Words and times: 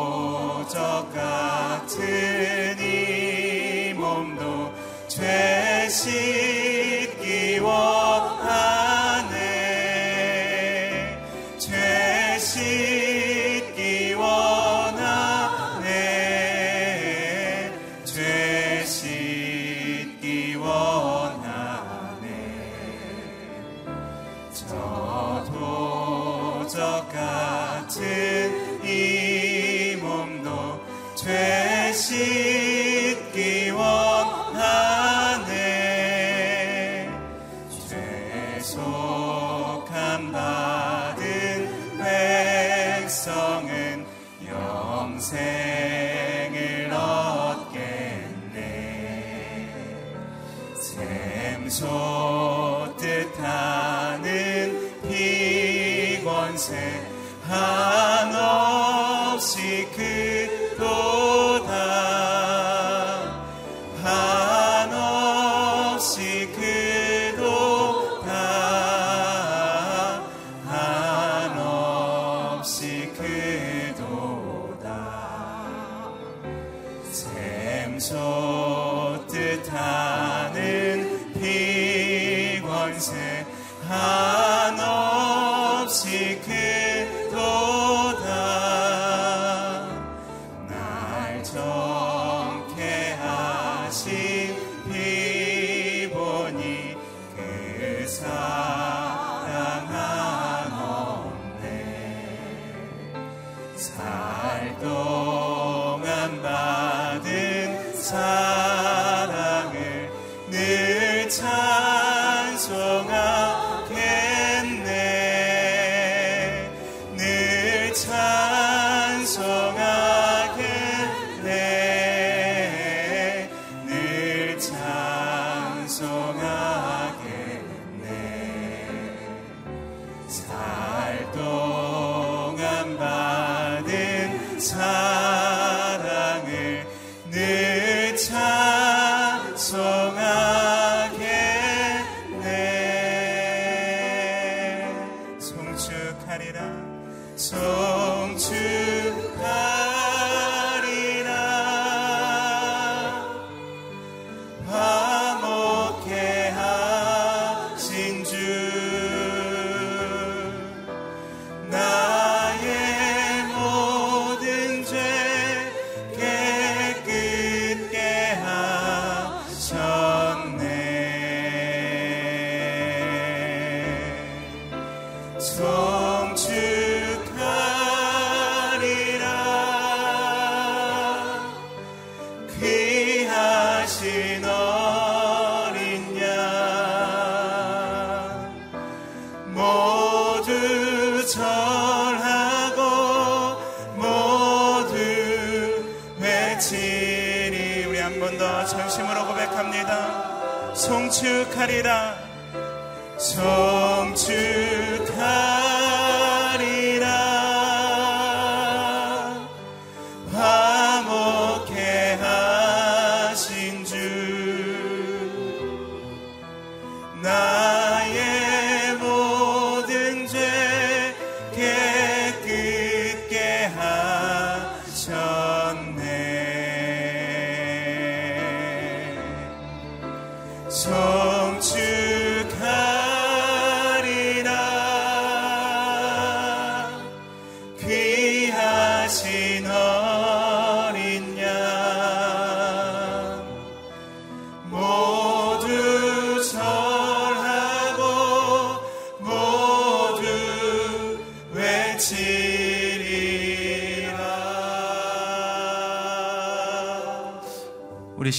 time. 134.60 135.09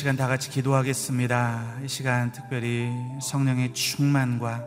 시간 0.01 0.18
다 0.18 0.27
같이 0.27 0.50
기도하겠습니다. 0.50 1.75
이 1.86 1.88
시간 1.88 2.31
특별히 2.31 2.92
성령의 3.21 3.75
충만과 3.75 4.65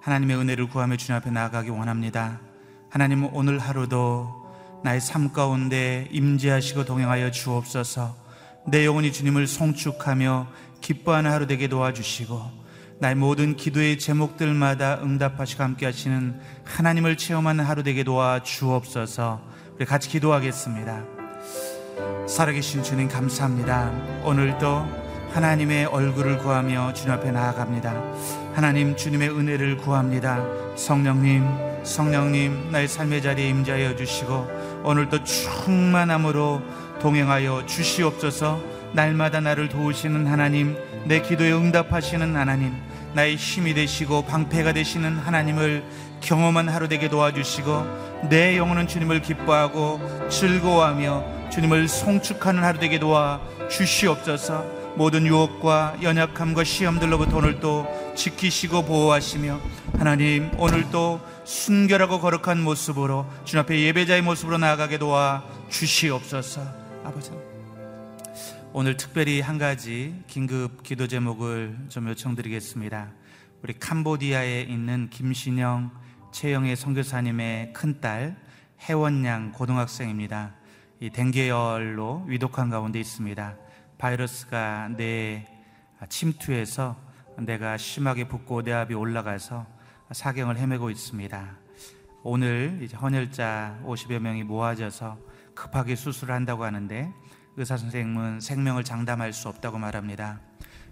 하나님의 0.00 0.36
은혜를 0.36 0.68
구하며 0.68 0.96
주님 0.96 1.16
앞에 1.16 1.32
나아가기 1.32 1.70
원합니다. 1.70 2.38
하나님 2.88 3.28
오늘 3.34 3.58
하루도 3.58 4.46
나의 4.84 5.00
삶 5.00 5.32
가운데 5.32 6.06
임재하시고 6.12 6.84
동행하여 6.84 7.32
주옵소서. 7.32 8.14
내 8.68 8.86
영혼이 8.86 9.12
주님을 9.12 9.48
송축하며 9.48 10.46
기뻐하는 10.80 11.32
하루 11.32 11.48
되게 11.48 11.66
도와주시고 11.66 12.40
나의 13.00 13.16
모든 13.16 13.56
기도의 13.56 13.98
제목들마다 13.98 15.00
응답하시고 15.02 15.60
함께 15.60 15.86
하시는 15.86 16.40
하나님을 16.64 17.16
체험하는 17.16 17.64
하루 17.64 17.82
되게 17.82 18.04
도와 18.04 18.44
주옵소서. 18.44 19.42
우리 19.74 19.84
같이 19.84 20.08
기도하겠습니다. 20.08 21.02
살아계신 22.28 22.82
주님 22.82 23.08
감사합니다. 23.08 23.90
오늘도 24.24 24.86
하나님의 25.32 25.86
얼굴을 25.86 26.38
구하며 26.38 26.92
주님 26.94 27.12
앞에 27.12 27.30
나아갑니다. 27.30 27.94
하나님 28.54 28.96
주님의 28.96 29.30
은혜를 29.30 29.76
구합니다. 29.76 30.42
성령님, 30.76 31.44
성령님 31.84 32.70
나의 32.70 32.88
삶의 32.88 33.22
자리에 33.22 33.48
임자하여 33.48 33.96
주시고 33.96 34.82
오늘도 34.84 35.24
충만함으로 35.24 36.62
동행하여 37.00 37.66
주시옵소서. 37.66 38.60
날마다 38.92 39.40
나를 39.40 39.68
도우시는 39.68 40.26
하나님, 40.26 40.76
내 41.04 41.20
기도에 41.20 41.52
응답하시는 41.52 42.34
하나님, 42.34 42.74
나의 43.14 43.36
힘이 43.36 43.74
되시고 43.74 44.22
방패가 44.22 44.72
되시는 44.72 45.18
하나님을 45.18 45.82
경험한 46.20 46.68
하루 46.68 46.88
되게 46.88 47.08
도와주시고 47.08 48.28
내 48.28 48.56
영혼은 48.56 48.88
주님을 48.88 49.22
기뻐하고 49.22 50.00
즐거워하며 50.28 51.50
주님을 51.50 51.88
송축하는 51.88 52.62
하루 52.62 52.78
되게 52.78 52.98
도와 52.98 53.40
주시옵소서. 53.70 54.78
모든 54.96 55.26
유혹과 55.26 55.98
연약함과 56.02 56.64
시험들로부터 56.64 57.36
오늘도 57.36 58.14
지키시고 58.16 58.84
보호하시며 58.84 59.60
하나님 59.96 60.50
오늘도 60.58 61.20
순결하고 61.44 62.20
거룩한 62.20 62.60
모습으로 62.60 63.24
주님 63.44 63.62
앞에 63.62 63.80
예배자의 63.80 64.22
모습으로 64.22 64.58
나아가게 64.58 64.98
도와 64.98 65.44
주시옵소서. 65.70 66.62
아버지 67.04 67.30
오늘 68.72 68.96
특별히 68.96 69.40
한 69.40 69.56
가지 69.56 70.14
긴급 70.26 70.82
기도 70.82 71.06
제목을 71.06 71.76
좀 71.88 72.08
요청드리겠습니다. 72.08 73.08
우리 73.62 73.78
캄보디아에 73.78 74.62
있는 74.62 75.08
김신영 75.10 75.90
최영의 76.30 76.76
선교사님의 76.76 77.72
큰딸 77.72 78.36
혜원양 78.82 79.52
고등학생입니다 79.52 80.54
이 81.00 81.10
댕계열로 81.10 82.24
위독한 82.26 82.70
가운데 82.70 83.00
있습니다. 83.00 83.56
바이러스가 83.98 84.90
내 84.96 85.46
침투해서 86.08 86.96
내가 87.38 87.76
심하게 87.76 88.26
붓고 88.26 88.62
내압이 88.62 88.94
올라가서 88.94 89.66
사경을 90.12 90.58
헤매고 90.58 90.90
있습니다. 90.90 91.56
오늘 92.24 92.80
이제 92.82 92.96
헌혈자 92.96 93.80
50여 93.84 94.18
명이 94.18 94.42
모아져서 94.42 95.18
급하게 95.54 95.94
수술을 95.94 96.34
한다고 96.34 96.64
하는데 96.64 97.12
의사 97.56 97.76
선생님은 97.76 98.40
생명을 98.40 98.84
장담할 98.84 99.32
수 99.32 99.48
없다고 99.48 99.78
말합니다. 99.78 100.40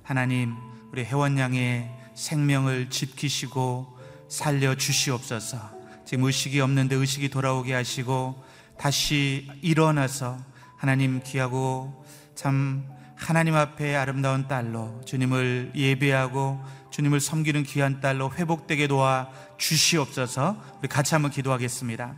하나님, 0.02 0.54
우리 0.92 1.04
회원 1.04 1.36
양의 1.38 1.90
생명을 2.14 2.90
지키시고 2.90 3.95
살려 4.28 4.74
주시옵소서. 4.74 5.58
지금 6.04 6.24
의식이 6.24 6.60
없는데 6.60 6.94
의식이 6.94 7.28
돌아오게 7.30 7.74
하시고 7.74 8.42
다시 8.78 9.48
일어나서 9.62 10.38
하나님 10.76 11.20
귀하고 11.22 12.04
참 12.34 12.84
하나님 13.16 13.54
앞에 13.54 13.96
아름다운 13.96 14.46
딸로 14.46 15.00
주님을 15.04 15.72
예배하고 15.74 16.60
주님을 16.90 17.20
섬기는 17.20 17.62
귀한 17.64 18.00
딸로 18.00 18.30
회복되게 18.30 18.86
도와 18.86 19.30
주시옵소서 19.56 20.56
우리 20.78 20.88
같이 20.88 21.14
한번 21.14 21.30
기도하겠습니다. 21.30 22.14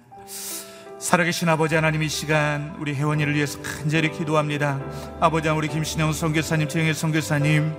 살아계신 0.99 1.49
아버지 1.49 1.77
하나님 1.77 2.03
이 2.03 2.09
시간 2.09 2.75
우리 2.81 2.93
회원이를 2.93 3.35
위해서 3.35 3.63
간절히 3.63 4.11
기도합니다. 4.11 4.81
아버지 5.21 5.49
우리 5.49 5.69
김신영 5.69 6.13
선교사님, 6.13 6.69
최영애 6.69 6.93
선교사님 6.93 7.73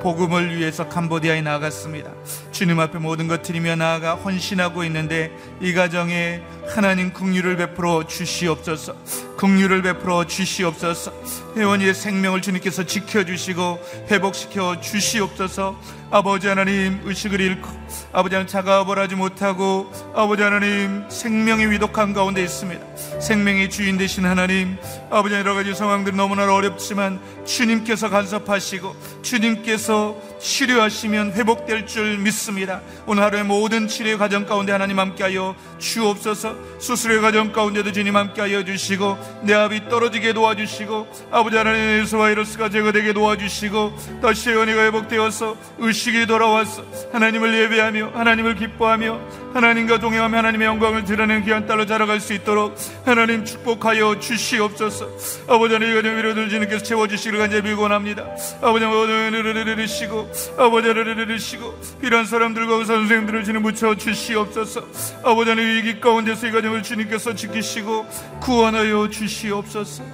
복음을 0.00 0.56
위해서 0.56 0.88
캄보디아에 0.88 1.42
나아갔습니다. 1.42 2.10
주님 2.52 2.80
앞에 2.80 2.98
모든 2.98 3.28
것 3.28 3.42
드리며 3.42 3.76
나아가 3.76 4.14
헌신하고 4.14 4.84
있는데 4.84 5.30
이 5.60 5.72
가정에 5.72 6.42
하나님 6.74 7.12
긍휼을 7.12 7.56
베풀어 7.56 8.06
주시옵소서. 8.06 8.94
긍휼을 9.36 9.82
베풀어 9.82 10.26
주시옵소서. 10.26 11.12
회원이의 11.56 11.94
생명을 11.94 12.42
주님께서 12.42 12.84
지켜 12.84 13.24
주시고 13.24 13.78
회복시켜 14.10 14.80
주시옵소서. 14.80 15.78
아버지 16.10 16.48
하나님 16.48 17.00
의식을 17.04 17.40
잃고 17.40 17.68
아버지 18.12 18.34
하나님 18.34 18.48
자가벌하지 18.48 19.14
못하고 19.14 19.90
아버지 20.14 20.42
하나님 20.42 21.04
생명이 21.08 21.66
위독한 21.66 22.12
가운데 22.12 22.42
있습니다. 22.42 22.84
생명의 23.20 23.70
주인 23.70 23.96
되신 23.96 24.24
하나님 24.24 24.76
아버지 25.10 25.34
여러 25.34 25.54
가지 25.54 25.74
상황들이 25.74 26.16
너무나 26.16 26.52
어렵지만 26.54 27.20
주님께서 27.44 28.08
간섭하시고 28.10 28.94
주님께서 29.22 30.16
치료하시면 30.40 31.32
회복될 31.32 31.86
줄 31.86 32.18
믿습니다. 32.18 32.80
오늘 33.06 33.22
하루의 33.22 33.44
모든 33.44 33.86
치료의 33.86 34.18
과정 34.18 34.46
가운데 34.46 34.72
하나님 34.72 34.98
함께하여 34.98 35.54
주옵소서. 35.78 36.56
수술의 36.78 37.20
과정 37.20 37.52
가운데도 37.52 37.92
주님 37.92 38.16
함께하여 38.16 38.64
주시고 38.64 39.18
내 39.42 39.54
압이 39.54 39.88
떨어지게 39.88 40.32
도와주시고 40.32 41.08
아버지 41.30 41.56
하나님 41.56 41.80
에서 41.80 42.18
바이러스가 42.18 42.70
제거되게 42.70 43.12
도와주시고 43.12 44.20
다시 44.22 44.50
연애가 44.50 44.84
회복되어서 44.84 45.56
의식이 45.78 46.26
돌아와서 46.26 46.84
하나님을 47.12 47.54
예배하며 47.62 48.12
하나님을 48.14 48.54
기뻐하며 48.54 49.20
하나님과 49.54 49.98
동행하며 49.98 50.38
하나님의 50.38 50.66
영광을 50.66 51.04
드러내는 51.04 51.44
귀한 51.44 51.66
딸로 51.66 51.84
자라갈 51.84 52.20
수 52.20 52.32
있도록 52.32 52.76
하나님 53.04 53.44
축복하여 53.44 54.18
주시옵소서. 54.20 55.08
아버지 55.48 55.74
하나님 55.74 55.98
이거 55.98 56.08
위로들 56.08 56.48
주님께서 56.48 56.82
채워주시기를 56.84 57.38
간절히 57.38 57.62
빌고 57.62 57.82
원합니다. 57.82 58.24
아버지 58.62 58.84
하나님 58.84 59.34
으르르르시고 59.34 60.29
아버지를 60.56 61.18
이르시고 61.18 61.80
필요한 62.00 62.26
사람들과 62.26 62.74
의사 62.76 62.94
선생님들을 62.94 63.44
주님 63.44 63.62
묻혀 63.62 63.94
주시옵소서. 63.94 64.86
아버지 65.22 65.54
는 65.54 65.76
위기 65.76 66.00
가운데서 66.00 66.46
이 66.48 66.52
가정을 66.52 66.82
주님께서 66.82 67.34
지키시고 67.34 68.06
구원하여 68.40 69.08
주시옵소서. 69.10 70.04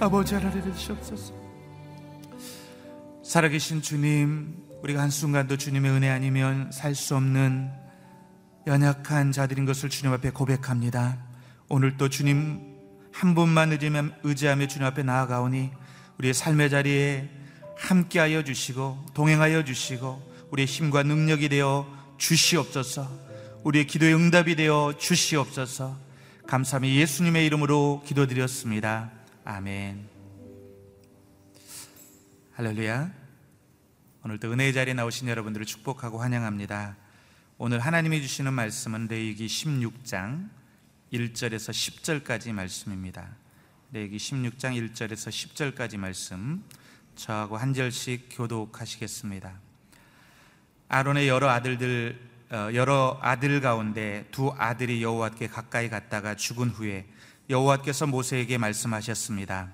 아버지 0.00 0.34
하나님 0.34 0.62
이르시옵소서. 0.62 1.34
살아계신 3.22 3.82
주님 3.82 4.56
우리가 4.82 5.02
한순간도 5.02 5.56
주님의 5.56 5.90
은혜 5.92 6.08
아니면 6.08 6.70
살 6.72 6.94
수 6.94 7.14
없는 7.16 7.70
연약한 8.66 9.32
자들인 9.32 9.64
것을 9.66 9.88
주님 9.88 10.12
앞에 10.14 10.30
고백합니다. 10.30 11.18
오늘도 11.68 12.08
주님 12.08 12.60
한 13.12 13.34
분만 13.34 13.70
의지하며 14.22 14.66
주님 14.66 14.86
앞에 14.86 15.02
나아가오니 15.02 15.70
우리의 16.18 16.34
삶의 16.34 16.70
자리에 16.70 17.39
함께하여 17.80 18.44
주시고 18.44 19.06
동행하여 19.14 19.64
주시고 19.64 20.48
우리의 20.50 20.66
힘과 20.66 21.02
능력이 21.02 21.48
되어 21.48 21.86
주시옵소서. 22.18 23.08
우리의 23.64 23.86
기도의 23.86 24.14
응답이 24.14 24.56
되어 24.56 24.94
주시옵소서. 24.98 25.96
감사함이 26.46 26.96
예수님의 26.96 27.46
이름으로 27.46 28.02
기도드렸습니다. 28.06 29.10
아멘. 29.44 30.08
할렐루야. 32.52 33.12
오늘도 34.24 34.52
은혜의 34.52 34.74
자리에 34.74 34.94
나오신 34.94 35.28
여러분들을 35.28 35.64
축복하고 35.64 36.18
환영합니다. 36.18 36.96
오늘 37.56 37.80
하나님이 37.80 38.20
주시는 38.20 38.52
말씀은 38.52 39.06
레위기 39.08 39.46
16장 39.46 40.50
1절에서 41.12 41.70
10절까지 41.70 42.52
말씀입니다. 42.52 43.36
레위기 43.92 44.18
16장 44.18 44.76
1절에서 44.76 45.30
10절까지 45.30 45.96
말씀 45.96 46.62
저하고 47.16 47.56
한 47.56 47.74
절씩 47.74 48.28
교독하시겠습니다. 48.30 49.52
아론의 50.88 51.28
여러 51.28 51.48
아들들 51.48 52.30
어, 52.50 52.68
여러 52.74 53.16
아들 53.22 53.60
가운데 53.60 54.26
두 54.32 54.52
아들이 54.58 55.02
여호와께 55.02 55.46
가까이 55.46 55.88
갔다가 55.88 56.34
죽은 56.34 56.70
후에 56.70 57.06
여호와께서 57.48 58.08
모세에게 58.08 58.58
말씀하셨습니다. 58.58 59.72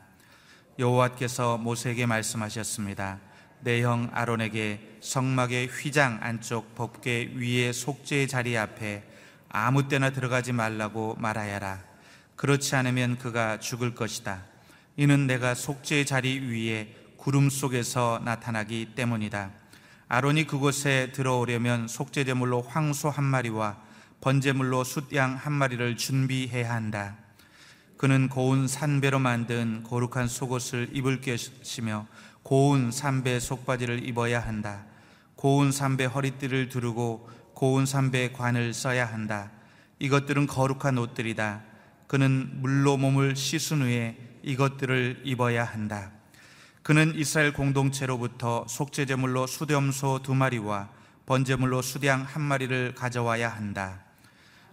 여호와께서 0.79 1.57
모세에게 1.57 2.05
말씀하셨습니다. 2.05 3.21
내 3.61 3.81
형 3.81 4.11
아론에게 4.13 4.99
성막의 5.01 5.69
휘장 5.69 6.19
안쪽 6.21 6.75
법계 6.75 7.33
위에 7.37 7.73
속죄의 7.73 8.29
자리 8.29 8.57
앞에 8.59 9.03
아무 9.49 9.89
때나 9.89 10.11
들어가지 10.11 10.53
말라고 10.53 11.17
말하여라. 11.19 11.83
그렇지 12.37 12.77
않으면 12.77 13.17
그가 13.17 13.59
죽을 13.59 13.95
것이다. 13.95 14.45
이는 14.99 15.27
내가 15.27 15.55
속죄의 15.55 16.05
자리 16.05 16.39
위에 16.41 16.95
구름 17.27 17.51
속에서 17.51 18.21
나타나기 18.25 18.93
때문이다. 18.95 19.51
아론이 20.07 20.47
그곳에 20.47 21.11
들어오려면 21.11 21.89
속죄제물로 21.89 22.63
황소 22.63 23.11
한 23.11 23.25
마리와 23.25 23.79
번제물로 24.21 24.85
숫양 24.85 25.35
한 25.35 25.53
마리를 25.53 25.97
준비해야 25.97 26.73
한다. 26.73 27.17
그는 27.97 28.29
고운 28.29 28.69
산배로 28.69 29.19
만든 29.19 29.83
거룩한 29.83 30.29
속옷을 30.29 30.91
입을 30.93 31.21
것이며 31.21 32.07
고운 32.45 32.93
삼배 32.93 33.41
속바지를 33.41 34.07
입어야 34.07 34.39
한다. 34.39 34.85
고운 35.35 35.73
삼배 35.73 36.05
허리띠를 36.05 36.69
두르고 36.69 37.29
고운 37.55 37.87
삼배 37.87 38.35
관을 38.35 38.73
써야 38.73 39.05
한다. 39.05 39.51
이것들은 39.99 40.47
거룩한 40.47 40.97
옷들이다. 40.97 41.65
그는 42.07 42.61
물로 42.61 42.97
몸을 42.97 43.35
씻은 43.35 43.83
후에 43.83 44.17
이것들을 44.45 45.23
입어야 45.25 45.65
한다. 45.65 46.13
그는 46.87 47.17
이스라엘 47.17 47.53
공동체로부터 47.53 48.65
속죄제물로 48.69 49.49
수염소 49.49 50.21
두 50.23 50.37
마리와 50.37 50.89
번제물로 51.27 51.83
수량 51.83 52.23
한 52.23 52.43
마리를 52.43 52.95
가져와야 52.95 53.49
한다. 53.49 54.05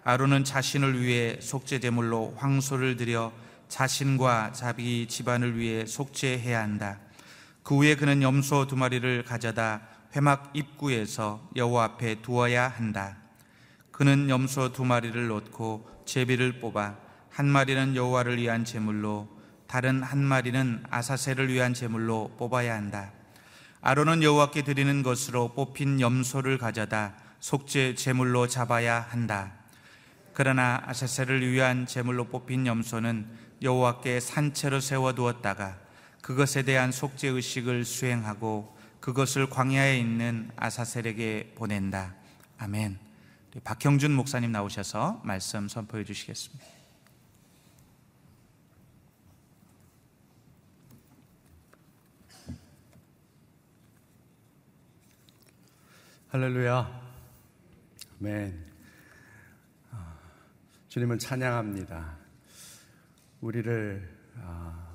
아론은 0.03 0.43
자신을 0.43 1.01
위해 1.01 1.39
속죄제물로 1.41 2.35
황소를 2.37 2.97
드려 2.97 3.33
자신과 3.67 4.51
자기 4.51 5.07
집안을 5.07 5.57
위해 5.57 5.87
속죄해야 5.87 6.61
한다. 6.61 6.99
그 7.63 7.77
후에 7.77 7.95
그는 7.95 8.21
염소 8.21 8.67
두 8.67 8.75
마리를 8.75 9.23
가져다 9.23 9.81
회막 10.15 10.51
입구에서 10.53 11.49
여호와 11.55 11.83
앞에 11.83 12.21
두어야 12.21 12.67
한다. 12.67 13.17
그는 13.91 14.29
염소 14.29 14.71
두 14.71 14.85
마리를 14.85 15.27
놓고 15.29 16.03
제비를 16.05 16.59
뽑아 16.59 16.95
한 17.31 17.47
마리는 17.47 17.95
여호와를 17.95 18.37
위한 18.37 18.65
제물로 18.65 19.33
다른 19.67 20.03
한 20.03 20.23
마리는 20.23 20.83
아사셀을 20.89 21.51
위한 21.51 21.73
제물로 21.73 22.31
뽑아야 22.37 22.75
한다. 22.75 23.11
아론은 23.81 24.23
여호와께 24.23 24.63
드리는 24.63 25.03
것으로 25.03 25.53
뽑힌 25.53 25.99
염소를 25.99 26.57
가져다 26.57 27.15
속죄 27.39 27.95
제물로 27.95 28.47
잡아야 28.47 29.01
한다. 29.01 29.51
그러나 30.33 30.81
아사셀을 30.85 31.51
위한 31.51 31.85
제물로 31.85 32.25
뽑힌 32.25 32.65
염소는 32.65 33.27
여호와께 33.61 34.19
산채로 34.19 34.79
세워 34.79 35.13
두었다가 35.13 35.77
그것에 36.21 36.63
대한 36.63 36.91
속죄 36.91 37.27
의식을 37.27 37.83
수행하고 37.83 38.77
그것을 39.01 39.49
광야에 39.49 39.97
있는 39.99 40.49
아사셀에게 40.55 41.53
보낸다. 41.55 42.15
아멘. 42.57 42.97
박형준 43.63 44.13
목사님 44.13 44.51
나오셔서 44.51 45.21
말씀 45.25 45.67
선포해 45.67 46.05
주시겠습니다. 46.05 46.72
할렐루야. 56.33 56.89
아멘. 58.19 58.65
아, 59.91 60.15
주님을 60.87 61.19
찬양합니다. 61.19 62.17
우리를 63.41 64.09
아, 64.41 64.87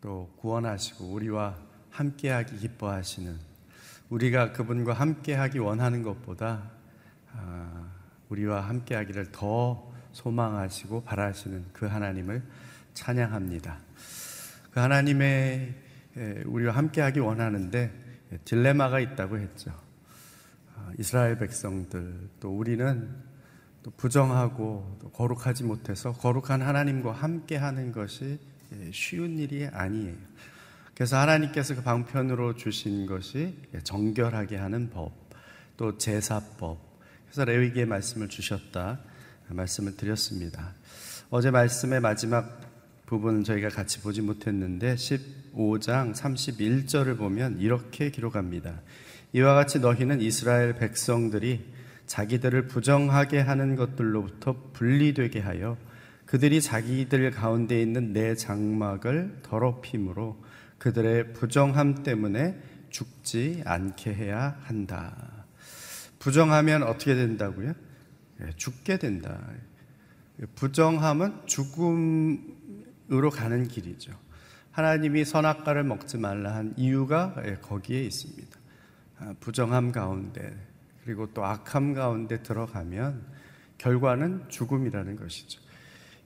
또 0.00 0.28
구원하시고 0.38 1.04
우리와 1.04 1.56
함께하기 1.90 2.56
기뻐하시는 2.56 3.38
우리가 4.08 4.50
그분과 4.54 4.94
함께하기 4.94 5.60
원하는 5.60 6.02
것보다 6.02 6.68
아, 7.34 7.88
우리와 8.28 8.62
함께하기를 8.62 9.30
더 9.30 9.88
소망하시고 10.10 11.04
바라시는 11.04 11.66
그 11.72 11.86
하나님을 11.86 12.42
찬양합니다. 12.92 13.78
그 14.72 14.80
하나님의 14.80 15.76
우리와 16.46 16.74
함께하기 16.74 17.20
원하는데 17.20 18.40
딜레마가 18.44 18.98
있다고 18.98 19.38
했죠. 19.38 19.87
아, 20.88 20.92
이스라엘 20.98 21.38
백성들 21.38 22.30
또 22.40 22.56
우리는 22.56 23.08
또 23.82 23.90
부정하고 23.90 24.98
또 25.00 25.10
거룩하지 25.10 25.64
못해서 25.64 26.12
거룩한 26.12 26.62
하나님과 26.62 27.12
함께 27.12 27.56
하는 27.56 27.92
것이 27.92 28.38
쉬운 28.92 29.38
일이 29.38 29.66
아니에요. 29.66 30.14
그래서 30.94 31.18
하나님께서 31.18 31.74
그 31.74 31.82
방편으로 31.82 32.56
주신 32.56 33.06
것이 33.06 33.56
정결하게 33.84 34.56
하는 34.56 34.90
법, 34.90 35.12
또 35.76 35.96
제사법, 35.98 36.78
그래서 37.26 37.44
레위기의 37.44 37.86
말씀을 37.86 38.28
주셨다 38.28 38.98
말씀을 39.48 39.96
드렸습니다. 39.96 40.74
어제 41.30 41.50
말씀의 41.50 42.00
마지막 42.00 42.60
부분 43.06 43.44
저희가 43.44 43.68
같이 43.68 44.00
보지 44.00 44.22
못했는데 44.22 44.94
15장 44.94 46.14
31절을 46.14 47.16
보면 47.16 47.58
이렇게 47.60 48.10
기록합니다. 48.10 48.80
이와 49.32 49.54
같이 49.54 49.78
너희는 49.78 50.20
이스라엘 50.20 50.74
백성들이 50.74 51.64
자기들을 52.06 52.66
부정하게 52.66 53.40
하는 53.40 53.76
것들로부터 53.76 54.70
분리되게 54.72 55.40
하여 55.40 55.76
그들이 56.24 56.60
자기들 56.60 57.30
가운데 57.30 57.80
있는 57.80 58.12
내 58.12 58.34
장막을 58.34 59.40
더럽힘으로 59.42 60.42
그들의 60.78 61.32
부정함 61.34 62.02
때문에 62.02 62.58
죽지 62.90 63.62
않게 63.64 64.14
해야 64.14 64.58
한다. 64.62 65.46
부정하면 66.18 66.82
어떻게 66.82 67.14
된다고요? 67.14 67.74
예, 68.40 68.50
죽게 68.56 68.98
된다. 68.98 69.40
부정함은 70.54 71.46
죽음으로 71.46 73.30
가는 73.30 73.66
길이죠. 73.68 74.12
하나님이 74.70 75.24
선악과를 75.24 75.84
먹지 75.84 76.18
말라 76.18 76.54
한 76.54 76.74
이유가 76.76 77.34
예, 77.44 77.56
거기에 77.56 78.02
있습니다. 78.02 78.57
아, 79.20 79.34
부정함 79.40 79.92
가운데 79.92 80.56
그리고 81.04 81.26
또 81.32 81.44
악함 81.44 81.94
가운데 81.94 82.42
들어가면 82.42 83.24
결과는 83.78 84.48
죽음이라는 84.48 85.16
것이죠. 85.16 85.60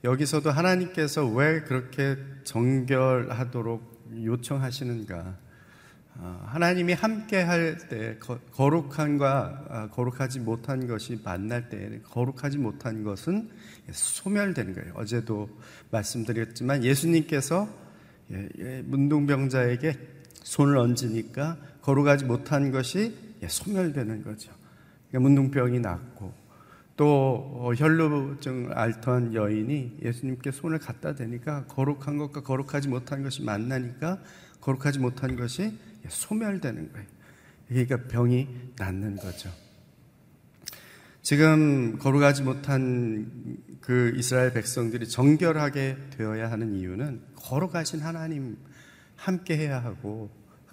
여기서도 0.05 0.51
하나님께서 0.51 1.27
왜 1.27 1.61
그렇게 1.63 2.17
정결하도록 2.45 3.93
요청하시는가? 4.25 5.37
어, 6.17 6.45
하나님이 6.47 6.93
함께 6.93 7.41
할 7.41 7.89
때 7.89 8.19
거룩한과 8.53 9.65
아, 9.69 9.89
거룩하지 9.89 10.41
못한 10.41 10.87
것이 10.87 11.19
만날 11.25 11.71
때 11.71 12.01
거룩하지 12.05 12.59
못한 12.59 13.03
것은 13.03 13.49
소멸되는 13.91 14.75
거예요. 14.75 14.93
어제도 14.95 15.49
말씀드렸지만 15.91 16.85
예수님께서 16.85 17.69
예, 18.31 18.49
예, 18.59 18.83
문둥병자에게 18.83 19.99
손을 20.43 20.77
얹으니까 20.77 21.57
거룩하지 21.83 22.25
못한 22.25 22.71
것이 22.71 23.15
예, 23.43 23.49
소멸되는 23.49 24.25
거죠. 24.25 24.53
그러니까 25.09 25.29
문둥병이 25.29 25.81
낫고 25.81 26.33
또 26.97 27.51
어, 27.57 27.73
혈루증 27.75 28.71
앓던 28.73 29.35
여인이 29.35 29.99
예수님께 30.03 30.51
손을 30.51 30.79
갖다 30.79 31.15
대니까 31.15 31.67
거룩한 31.67 32.19
것과 32.19 32.43
거룩하지 32.43 32.89
못한 32.89 33.23
것이 33.23 33.43
만나니까 33.43 34.21
거룩하지 34.61 35.01
못한 35.01 35.37
것이 35.37 35.77
소멸되는 36.09 36.93
거예요. 36.93 37.07
그러니까 37.69 37.97
병이 38.09 38.49
낫는 38.79 39.17
거죠. 39.17 39.51
지금 41.23 41.99
거룩하지 41.99 42.43
못한 42.43 43.59
그 43.81 44.12
이스라엘 44.17 44.53
백성들이 44.53 45.09
정결하게 45.09 45.97
되어야 46.17 46.51
하는 46.51 46.75
이유는 46.75 47.23
거룩하신 47.37 48.01
하나님 48.01 48.57
함께 49.17 49.57
해야 49.57 49.83
하고 49.83 50.31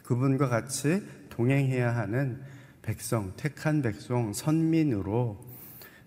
그분과 0.10 0.50
같이 0.50 1.04
동행해야 1.30 1.96
하는 1.96 2.42
백성, 2.82 3.32
택한 3.38 3.84
백성, 3.84 4.34
선민으로 4.34 5.40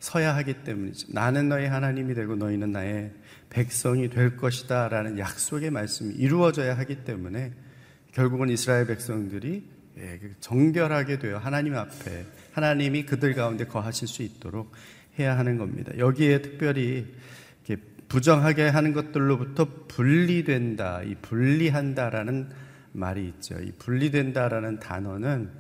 서야 0.01 0.35
하기 0.39 0.65
때문이죠. 0.65 1.13
나는 1.13 1.49
너희 1.49 1.67
하나님이 1.67 2.15
되고 2.15 2.35
너희는 2.35 2.73
나의 2.73 3.13
백성이 3.49 4.11
될 4.11 4.37
것이다 4.37 4.89
라는 4.89 5.21
약속의 5.21 5.71
말씀이 5.71 6.15
이루어져야 6.15 6.77
하기 6.79 7.05
때문에 7.05 7.53
결국은 8.11 8.49
이스라엘 8.49 8.89
백성들이 8.89 9.71
예, 9.99 10.19
그 10.21 10.33
정결하게 10.41 11.21
되어 11.21 11.39
하나님 11.39 11.77
앞에 11.77 12.27
하나님이 12.55 13.07
그들 13.07 13.35
가운데 13.35 13.67
거하실 13.67 14.09
수 14.09 14.23
있도록 14.23 14.73
해야 15.17 15.39
하는 15.39 15.59
겁니다. 15.59 15.93
여기에 15.97 16.43
특별히 16.43 17.07
부정하게 18.09 18.69
하는 18.69 18.93
것들로부터 18.93 19.87
분리된다, 19.87 21.03
이 21.03 21.15
분리한다라는 21.23 22.51
말이 22.93 23.29
있죠. 23.29 23.59
이 23.61 23.73
분리된다라는 23.73 24.79
단어는 24.81 25.51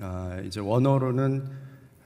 아, 0.00 0.40
이제 0.44 0.60
원어로는 0.60 1.44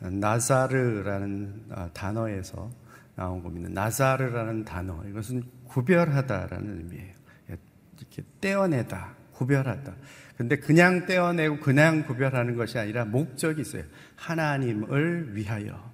나사르라는 0.00 1.62
아, 1.70 1.88
단어에서 1.92 2.70
나온 3.14 3.42
겁니다. 3.42 3.68
나사르라는 3.72 4.64
단어 4.64 5.02
이것은 5.08 5.42
구별하다라는 5.64 6.78
의미예요. 6.78 7.14
예, 7.50 7.56
이렇게 7.98 8.22
떼어내다, 8.40 9.14
구별하다. 9.32 9.94
근데 10.36 10.56
그냥 10.56 11.06
떼어내고 11.06 11.60
그냥 11.60 12.04
구별하는 12.04 12.56
것이 12.56 12.78
아니라 12.78 13.04
목적이 13.06 13.62
있어요. 13.62 13.84
하나님을 14.16 15.34
위하여. 15.34 15.90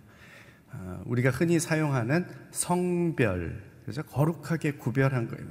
어, 0.73 1.03
우리가 1.07 1.31
흔히 1.31 1.61
사용하는 1.61 2.27
성별. 2.51 3.63
그래서 3.85 4.03
거룩하게 4.03 4.73
구별한 4.73 5.29
거예요. 5.29 5.47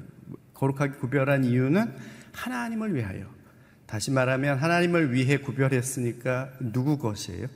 거룩하게 0.54 0.98
구별한 0.98 1.46
이유는 1.46 1.96
하나님을 2.34 2.96
위하여. 2.96 3.26
다시 3.86 4.12
말하면 4.12 4.58
하나님을 4.58 5.14
위해 5.14 5.38
구별했으니까 5.38 6.52
누구 6.60 6.98
것이에요? 6.98 7.48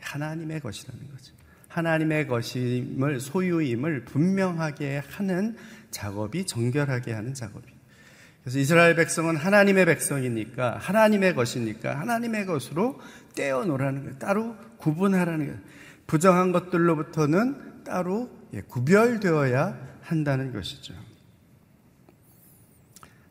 하나님의 0.00 0.60
것이라는 0.60 1.00
거죠. 1.10 1.34
하나님의 1.68 2.26
것임을 2.26 3.20
소유임을 3.20 4.04
분명하게 4.04 5.02
하는 5.08 5.56
작업이 5.90 6.44
정결하게 6.46 7.12
하는 7.12 7.32
작업이. 7.32 7.66
그래서 8.42 8.58
이스라엘 8.58 8.94
백성은 8.96 9.36
하나님의 9.36 9.86
백성이니까 9.86 10.78
하나님의 10.78 11.34
것이니까 11.34 11.98
하나님의 12.00 12.46
것으로 12.46 13.00
떼어 13.34 13.64
놓으라는 13.64 14.02
거예요. 14.02 14.18
따로 14.18 14.56
구분하라는 14.78 15.46
거예요. 15.46 15.60
부정한 16.06 16.52
것들로부터는 16.52 17.84
따로 17.84 18.30
예, 18.52 18.62
구별되어야 18.62 19.78
한다는 20.02 20.52
것이죠. 20.52 20.94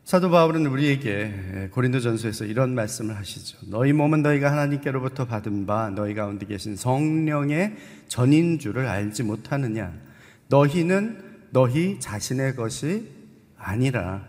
사도 0.09 0.31
바울은 0.31 0.65
우리에게 0.65 1.11
예, 1.11 1.67
고린도전서에서 1.67 2.45
이런 2.45 2.73
말씀을 2.73 3.15
하시죠. 3.15 3.59
너희 3.69 3.93
몸은 3.93 4.23
너희가 4.23 4.51
하나님께로부터 4.51 5.27
받은 5.27 5.67
바 5.67 5.91
너희 5.91 6.15
가운데 6.15 6.47
계신 6.47 6.75
성령의 6.75 7.75
전인 8.07 8.57
줄을 8.57 8.87
알지 8.87 9.21
못하느냐? 9.21 9.93
너희는 10.47 11.45
너희 11.51 11.99
자신의 11.99 12.55
것이 12.55 13.07
아니라 13.55 14.25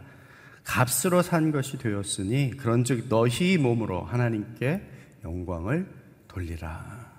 값으로 0.64 1.22
산 1.22 1.50
것이 1.50 1.78
되었으니 1.78 2.58
그런즉 2.58 3.06
너희 3.08 3.56
몸으로 3.56 4.02
하나님께 4.02 4.82
영광을 5.24 5.86
돌리라. 6.28 7.10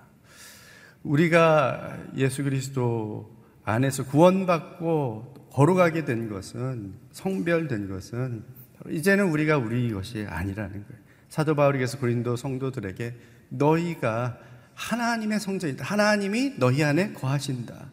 우리가 1.02 1.98
예수 2.16 2.44
그리스도 2.44 3.28
안에서 3.64 4.04
구원받고 4.04 5.41
걸어가게 5.52 6.04
된 6.04 6.28
것은 6.28 6.94
성별된 7.12 7.88
것은 7.88 8.42
이제는 8.88 9.28
우리가 9.28 9.58
우리 9.58 9.92
것이 9.92 10.26
아니라는 10.28 10.72
거예요. 10.72 11.02
사도 11.28 11.54
바울에게서 11.54 11.98
고린도 11.98 12.36
성도들에게 12.36 13.14
너희가 13.50 14.38
하나님의 14.74 15.40
성전이다. 15.40 15.84
하나님이 15.84 16.54
너희 16.58 16.82
안에 16.82 17.12
거하신다. 17.12 17.90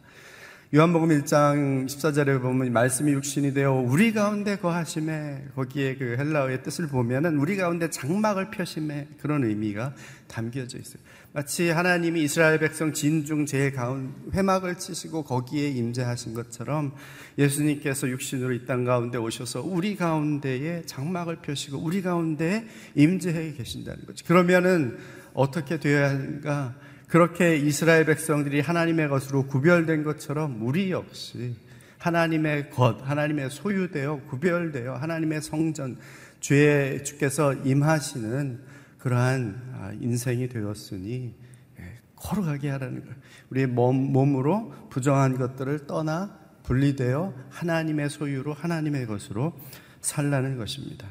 요한복음 0.72 1.08
1장 1.08 1.86
14절에 1.86 2.40
보면 2.40 2.72
말씀이 2.72 3.12
육신이 3.12 3.54
되어 3.54 3.72
우리 3.72 4.12
가운데 4.12 4.56
거하심에 4.56 5.46
거기에 5.56 5.96
그 5.96 6.16
헬라어의 6.16 6.62
뜻을 6.62 6.86
보면은 6.86 7.38
우리 7.38 7.56
가운데 7.56 7.90
장막을 7.90 8.50
펴심에 8.52 9.08
그런 9.20 9.42
의미가 9.44 9.94
담겨져 10.28 10.78
있어요. 10.78 11.02
마치 11.32 11.70
하나님이 11.70 12.24
이스라엘 12.24 12.58
백성 12.58 12.92
진중 12.92 13.46
제일 13.46 13.70
가운 13.72 14.12
회막을 14.34 14.78
치시고 14.78 15.22
거기에 15.22 15.68
임재하신 15.68 16.34
것처럼 16.34 16.92
예수님께서 17.38 18.08
육신으로 18.08 18.52
이 18.52 18.66
땅 18.66 18.84
가운데 18.84 19.16
오셔서 19.16 19.62
우리 19.62 19.94
가운데에 19.94 20.82
장막을 20.86 21.36
펴시고 21.36 21.78
우리 21.78 22.02
가운데 22.02 22.66
임재해 22.96 23.52
계신다는 23.52 24.06
거죠. 24.06 24.26
그러면은 24.26 24.98
어떻게 25.32 25.78
되어야 25.78 26.10
하는가? 26.10 26.74
그렇게 27.06 27.56
이스라엘 27.56 28.06
백성들이 28.06 28.58
하나님의 28.58 29.08
것으로 29.08 29.46
구별된 29.46 30.02
것처럼 30.02 30.58
우리 30.66 30.90
역시 30.90 31.54
하나님의 31.98 32.70
것, 32.70 33.08
하나님의 33.08 33.50
소유되어 33.50 34.22
구별되어 34.28 34.96
하나님의 34.96 35.42
성전, 35.42 35.96
주의 36.40 37.04
주께서 37.04 37.54
임하시는 37.54 38.69
그러한 39.00 39.72
아, 39.74 39.92
인생이 40.00 40.48
되었으니 40.48 41.34
예, 41.78 41.98
걸어가게 42.16 42.68
하라는 42.70 43.00
거예요. 43.00 43.16
우리의 43.50 43.66
몸, 43.66 44.12
몸으로 44.12 44.72
부정한 44.90 45.36
것들을 45.36 45.86
떠나 45.86 46.38
분리되어 46.64 47.34
하나님의 47.50 48.10
소유로 48.10 48.52
하나님의 48.52 49.06
것으로 49.06 49.58
살라는 50.02 50.56
것입니다. 50.58 51.08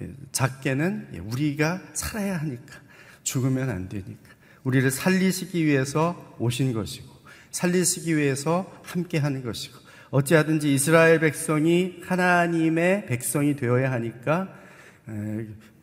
예, 0.00 0.10
작게는 0.32 1.10
예, 1.14 1.18
우리가 1.18 1.80
살아야 1.92 2.38
하니까 2.38 2.80
죽으면 3.22 3.70
안 3.70 3.88
되니까 3.88 4.30
우리를 4.64 4.90
살리시기 4.90 5.64
위해서 5.64 6.34
오신 6.38 6.72
것이고 6.72 7.14
살리시기 7.50 8.16
위해서 8.16 8.80
함께 8.82 9.18
하는 9.18 9.44
것이고 9.44 9.78
어찌하든지 10.10 10.72
이스라엘 10.72 11.20
백성이 11.20 12.00
하나님의 12.04 13.06
백성이 13.06 13.54
되어야 13.54 13.92
하니까 13.92 14.48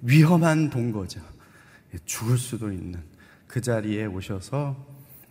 위험한 0.03 0.69
동거죠. 0.69 1.21
죽을 2.05 2.37
수도 2.37 2.71
있는 2.71 3.01
그 3.47 3.61
자리에 3.61 4.05
오셔서 4.05 4.75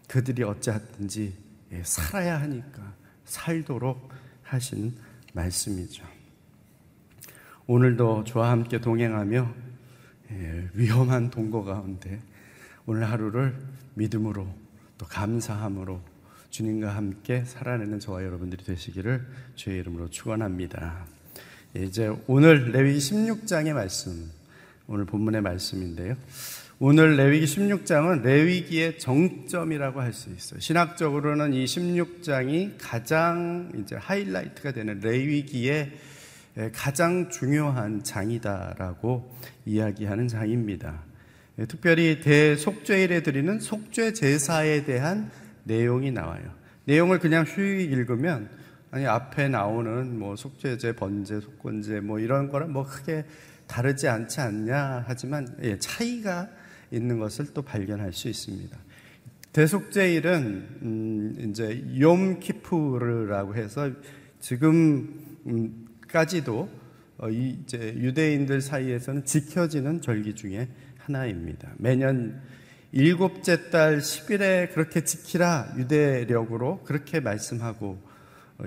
그들이 0.09 0.43
어찌하든지 0.43 1.35
예, 1.73 1.83
살아야 1.85 2.41
하니까 2.41 2.95
살도록 3.25 4.11
하신 4.43 4.95
말씀이죠. 5.33 6.05
오늘도 7.67 8.25
저와 8.25 8.51
함께 8.51 8.81
동행하며 8.81 9.55
예, 10.31 10.71
위험한 10.75 11.31
동거 11.31 11.65
가운데 11.65 12.21
오늘 12.87 13.09
하루를 13.11 13.55
믿음으로 13.95 14.47
또 14.99 15.07
감사함으로 15.07 16.01
주님과 16.51 16.95
함께 16.95 17.45
살아내는 17.45 18.01
저와 18.01 18.25
여러분들이 18.25 18.65
되시기를 18.65 19.27
주의 19.55 19.79
이름으로 19.79 20.11
축원합니다. 20.11 21.07
이제 21.75 22.15
오늘 22.27 22.73
레위기 22.73 22.99
16장의 22.99 23.73
말씀, 23.73 24.31
오늘 24.87 25.05
본문의 25.05 25.41
말씀인데요. 25.43 26.17
오늘 26.79 27.17
레위기 27.17 27.47
16장은 27.47 28.23
레위기의 28.23 28.99
정점이라고 28.99 30.01
할 30.01 30.13
수 30.13 30.31
있어요. 30.31 30.59
신학적으로는 30.59 31.55
이 31.55 31.65
16장이 31.65 32.75
가장 32.81 33.71
이제 33.79 33.95
하이라이트가 33.97 34.73
되는 34.73 34.99
레위기의 35.01 35.93
가장 36.73 37.31
중요한 37.31 38.03
장이다라고 38.03 39.33
이야기하는 39.65 40.29
장입니다. 40.29 41.03
예, 41.59 41.67
특별히 41.67 42.21
대속죄일에 42.21 43.23
드리는 43.23 43.61
속죄 43.61 44.13
제사에 44.13 44.85
대한 44.85 45.31
내용이 45.65 46.11
나와요. 46.11 46.43
내용을 46.85 47.21
그냥 47.21 47.45
휘 47.45 47.85
읽으면 47.85 48.51
아니 48.91 49.07
앞에 49.07 49.49
나오는 49.49 50.19
뭐 50.19 50.35
속죄제, 50.37 50.97
번제, 50.97 51.41
속건제 51.41 52.01
뭐 52.01 52.19
이런 52.19 52.51
거랑 52.51 52.73
뭐 52.73 52.85
크게 52.85 53.25
다르지 53.67 54.09
않지 54.09 54.41
않냐 54.41 55.05
하지만 55.07 55.57
예, 55.63 55.79
차이가 55.79 56.49
있는 56.91 57.19
것을 57.19 57.55
또 57.55 57.63
발견할 57.63 58.13
수 58.13 58.29
있습니다. 58.29 58.77
대속죄일은 59.53 60.69
음 60.83 61.51
이제 61.51 61.85
욤 61.99 62.41
키푸르라고 62.41 63.55
해서 63.55 63.91
지금까지도 64.41 65.73
어 67.19 67.29
이제 67.29 67.95
유대인들 67.99 68.61
사이에서는 68.61 69.25
지켜지는 69.25 70.01
절기 70.01 70.35
중에 70.35 70.69
하나입니다. 70.99 71.75
매년 71.79 72.41
일곱째 72.93 73.71
달 73.71 73.99
10일에 73.99 74.73
그렇게 74.73 75.05
지키라 75.05 75.75
유대력으로 75.79 76.81
그렇게 76.85 77.21
말씀하고 77.21 78.12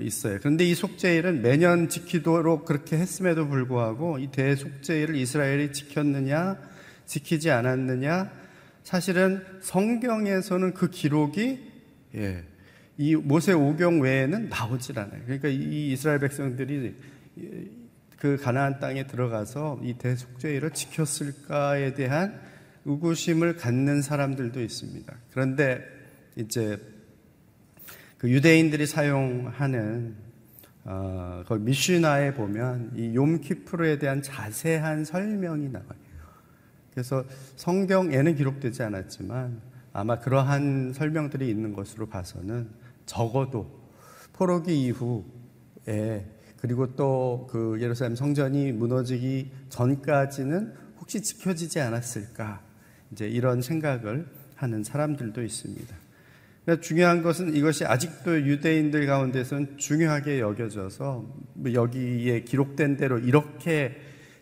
있어요. 0.01 0.39
그런데 0.39 0.65
이 0.65 0.75
속죄일은 0.75 1.41
매년 1.41 1.89
지키도록 1.89 2.65
그렇게 2.65 2.97
했음에도 2.97 3.47
불구하고 3.47 4.19
이 4.19 4.27
대속죄일을 4.27 5.15
이스라엘이 5.15 5.71
지켰느냐, 5.73 6.57
지키지 7.05 7.51
않았느냐, 7.51 8.31
사실은 8.83 9.43
성경에서는 9.61 10.73
그 10.73 10.89
기록이 10.89 11.59
예, 12.15 12.43
이 12.97 13.15
모세 13.15 13.51
오경 13.53 14.01
외에는 14.01 14.49
나오질 14.49 14.99
않아요. 14.99 15.21
그러니까 15.25 15.49
이 15.49 15.91
이스라엘 15.91 16.19
백성들이 16.19 16.95
그 18.17 18.37
가나안 18.37 18.79
땅에 18.79 19.05
들어가서 19.05 19.81
이 19.83 19.95
대속죄일을 19.95 20.71
지켰을까에 20.71 21.93
대한 21.93 22.39
의구심을 22.85 23.57
갖는 23.57 24.01
사람들도 24.01 24.61
있습니다. 24.61 25.13
그런데 25.31 25.83
이제 26.35 26.79
그 28.25 28.31
유대인들이 28.31 28.87
사용하는 28.87 30.15
어, 30.83 31.43
그 31.47 31.53
미슈나에 31.53 32.33
보면 32.33 32.93
이 32.95 33.15
욤키프르에 33.15 33.99
대한 33.99 34.23
자세한 34.23 35.05
설명이 35.05 35.69
나와요. 35.69 35.99
그래서 36.89 37.23
성경에는 37.55 38.33
기록되지 38.33 38.81
않았지만 38.81 39.61
아마 39.93 40.17
그러한 40.17 40.93
설명들이 40.93 41.47
있는 41.47 41.73
것으로 41.73 42.07
봐서는 42.07 42.67
적어도 43.05 43.69
포로기 44.33 44.85
이후에 44.85 46.25
그리고 46.57 46.95
또 46.95 47.45
그 47.51 47.77
예루살렘 47.79 48.15
성전이 48.15 48.71
무너지기 48.71 49.51
전까지는 49.69 50.73
혹시 50.99 51.21
지켜지지 51.21 51.79
않았을까 51.79 52.63
이제 53.11 53.27
이런 53.27 53.61
생각을 53.61 54.25
하는 54.55 54.83
사람들도 54.83 55.43
있습니다. 55.43 56.04
중요한 56.81 57.21
것은 57.21 57.55
이것이 57.55 57.85
아직도 57.85 58.41
유대인들 58.41 59.05
가운데서는 59.05 59.77
중요하게 59.77 60.39
여겨져서 60.39 61.25
뭐 61.53 61.73
여기에 61.73 62.41
기록된 62.41 62.97
대로 62.97 63.19
이렇게 63.19 63.95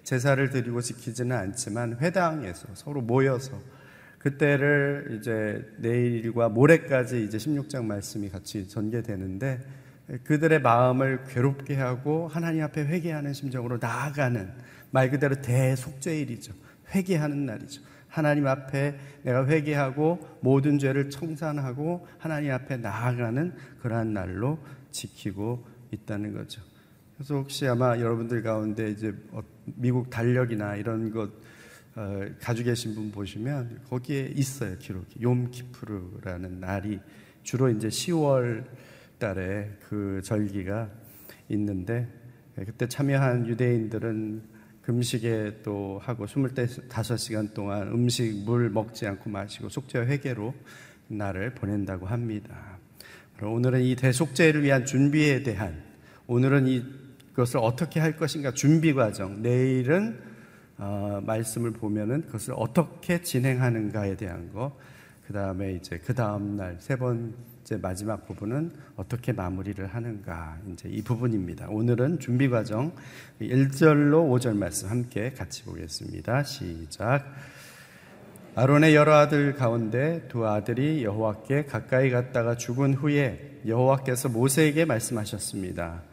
제사를 0.04 0.50
드리고 0.50 0.82
지키지는 0.82 1.36
않지만 1.36 1.98
회당에서 2.00 2.68
서로 2.76 3.02
모여서 3.02 3.60
그때를 4.20 5.18
이제 5.20 5.66
내일과 5.80 6.48
모레까지 6.48 7.26
이제 7.26 7.38
16장 7.38 7.84
말씀이 7.84 8.30
같이 8.30 8.70
전개되는데 8.70 9.60
그들의 10.24 10.62
마음을 10.62 11.26
괴롭게 11.28 11.76
하고 11.76 12.30
하나님 12.30 12.64
앞에 12.64 12.86
회개하는 12.86 13.34
심정으로 13.34 13.80
나아가는 13.82 14.50
말 14.92 15.10
그대로 15.10 15.36
대속죄일이죠. 15.42 16.54
회개하는 16.94 17.46
날이죠. 17.46 17.82
하나님 18.14 18.46
앞에 18.46 18.96
내가 19.24 19.48
회개하고 19.48 20.38
모든 20.40 20.78
죄를 20.78 21.10
청산하고 21.10 22.06
하나님 22.20 22.52
앞에 22.52 22.78
나아가는 22.78 23.56
그러한 23.82 24.14
날로 24.14 24.60
지키고 24.92 25.66
있다는 25.90 26.32
거죠. 26.32 26.62
그래서 27.16 27.34
혹시 27.34 27.68
아마 27.68 27.98
여러분들 27.98 28.44
가운데 28.44 28.92
이제 28.92 29.16
어, 29.32 29.42
미국 29.66 30.12
달력이나 30.12 30.76
이런 30.76 31.10
것 31.12 31.32
어, 31.96 32.26
가지고 32.40 32.68
계신 32.68 32.94
분 32.94 33.12
보시면 33.12 33.82
거기에 33.90 34.32
있어요 34.36 34.78
기록이 34.78 35.20
욤키프르라는 35.20 36.60
날이 36.60 37.00
주로 37.42 37.68
이제 37.72 37.88
10월 37.88 38.64
달에 39.18 39.72
그 39.90 40.22
절기가 40.24 40.88
있는데 41.50 42.08
예, 42.60 42.64
그때 42.64 42.88
참여한 42.88 43.48
유대인들은 43.48 44.53
금식에 44.84 45.62
또 45.64 46.00
하고 46.04 46.26
25시간 46.26 47.54
동안 47.54 47.88
음식, 47.88 48.44
물 48.44 48.70
먹지 48.70 49.08
않고 49.08 49.30
마시고 49.30 49.70
속죄 49.70 50.00
회개로 50.00 50.54
날을 51.08 51.56
보낸다고 51.56 52.06
합니다. 52.06 52.78
오늘은 53.42 53.82
이 53.82 53.96
대속죄를 53.96 54.64
위한 54.64 54.86
준비에 54.86 55.44
대한 55.44 55.82
오늘은 56.28 56.68
이것을 57.32 57.60
어떻게 57.62 58.00
할 58.00 58.16
것인가 58.16 58.52
준비 58.52 58.94
과정, 58.94 59.42
내일은 59.42 60.20
어, 60.78 61.22
말씀을 61.26 61.72
보면은 61.72 62.26
그것을 62.26 62.54
어떻게 62.58 63.22
진행하는가에 63.22 64.16
대한 64.18 64.52
거, 64.52 64.78
그 65.28 65.34
다음에 65.34 65.74
이제 65.74 65.98
그 66.04 66.14
다음 66.14 66.56
날 66.58 66.78
세 66.80 66.98
번 66.98 67.34
째 67.64 67.78
마지막 67.78 68.28
부분은 68.28 68.72
어떻게 68.98 69.32
마무리를 69.32 69.86
하는가, 69.88 70.58
이제 70.72 70.90
이 70.90 71.02
부분입니다. 71.02 71.68
오늘은 71.70 72.20
준비 72.20 72.50
과정 72.50 72.92
1절로 73.42 74.30
5절 74.30 74.58
말씀 74.58 74.90
함께 74.90 75.32
같이 75.32 75.64
보겠습니다. 75.64 76.44
시작. 76.44 77.26
아론의 78.56 78.96
여러 78.96 79.16
아들 79.16 79.56
가운데 79.56 80.28
두 80.28 80.46
아들이 80.46 81.04
여호와께 81.04 81.66
가까이 81.66 82.12
갔다가 82.12 82.56
죽은 82.56 82.96
후에 82.96 83.62
여호와께서 83.66 84.30
모세에게 84.30 84.86
말씀하셨습니다. 84.86 86.04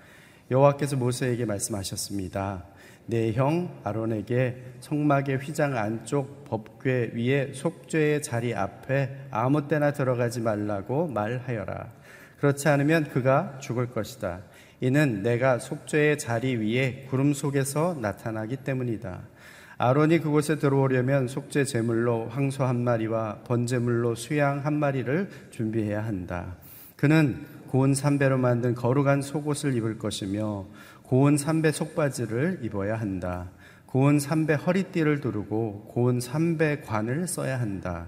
여호와께서 0.51 0.97
모세에게 0.97 1.45
말씀하셨습니다. 1.45 2.65
내 3.11 3.33
형 3.33 3.69
아론에게 3.83 4.63
성막의 4.81 5.39
휘장 5.39 5.77
안쪽 5.77 6.45
법궤 6.45 7.11
위에 7.15 7.53
속죄의 7.53 8.23
자리 8.23 8.55
앞에 8.55 9.27
아무 9.31 9.67
때나 9.67 9.93
들어가지 9.93 10.41
말라고 10.41 11.09
말하여라. 11.09 11.89
그렇지 12.39 12.69
않으면 12.69 13.11
그가 13.11 13.59
죽을 13.61 13.91
것이다. 13.91 14.41
이는 14.81 15.23
내가 15.23 15.59
속죄의 15.59 16.19
자리 16.19 16.55
위에 16.57 17.07
구름 17.11 17.35
속에서 17.35 17.99
나타나기 18.01 18.57
때문이다. 18.57 19.21
아론이 19.77 20.21
그곳에 20.21 20.57
들어오려면 20.57 21.27
속죄 21.27 21.65
제물로 21.65 22.29
황소 22.29 22.65
한 22.65 22.85
마리와 22.85 23.41
번제물로 23.45 24.15
수양 24.15 24.65
한 24.65 24.75
마리를 24.75 25.29
준비해야 25.51 26.05
한다. 26.05 26.57
그는 26.97 27.45
고운 27.69 27.95
삼배로 27.95 28.37
만든 28.37 28.75
거룩한 28.75 29.23
속옷을 29.23 29.75
입을 29.77 29.99
것이며 29.99 30.67
고운 31.11 31.37
삼배 31.37 31.73
속바지를 31.73 32.61
입어야 32.63 32.95
한다. 32.95 33.51
고운 33.85 34.21
삼배 34.21 34.55
허리띠를 34.55 35.21
두르고 35.21 35.87
고운 35.89 36.21
삼배 36.21 36.83
관을 36.83 37.27
써야 37.27 37.59
한다. 37.59 38.07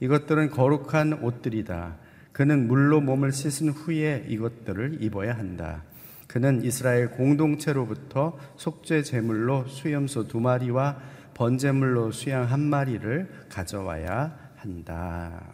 이것들은 0.00 0.50
거룩한 0.50 1.14
옷들이다. 1.22 1.96
그는 2.32 2.68
물로 2.68 3.00
몸을 3.00 3.32
씻은 3.32 3.70
후에 3.70 4.26
이것들을 4.28 4.98
입어야 5.00 5.32
한다. 5.32 5.82
그는 6.26 6.62
이스라엘 6.62 7.10
공동체로부터 7.12 8.36
속죄 8.56 9.02
제물로 9.02 9.64
수염소 9.66 10.28
두 10.28 10.38
마리와 10.38 10.98
번제물로 11.32 12.10
수양 12.10 12.50
한 12.50 12.60
마리를 12.60 13.46
가져와야 13.48 14.36
한다. 14.56 15.51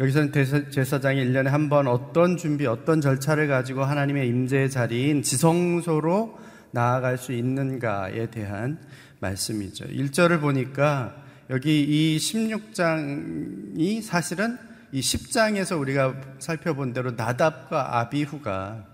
여기서는 0.00 0.32
제사장이 0.70 1.24
1년에 1.24 1.46
한 1.46 1.68
번 1.68 1.88
어떤 1.88 2.36
준비, 2.36 2.66
어떤 2.66 3.00
절차를 3.00 3.48
가지고 3.48 3.82
하나님의 3.82 4.28
임재의 4.28 4.70
자리인 4.70 5.22
지성소로 5.22 6.38
나아갈 6.70 7.18
수 7.18 7.32
있는가에 7.32 8.30
대한 8.30 8.78
말씀이죠. 9.18 9.86
1절을 9.86 10.40
보니까 10.40 11.16
여기 11.50 11.82
이 11.82 12.16
16장이 12.18 14.00
사실은 14.02 14.56
이 14.92 15.00
10장에서 15.00 15.80
우리가 15.80 16.14
살펴본 16.38 16.92
대로 16.92 17.10
나답과 17.10 17.98
아비후가 17.98 18.84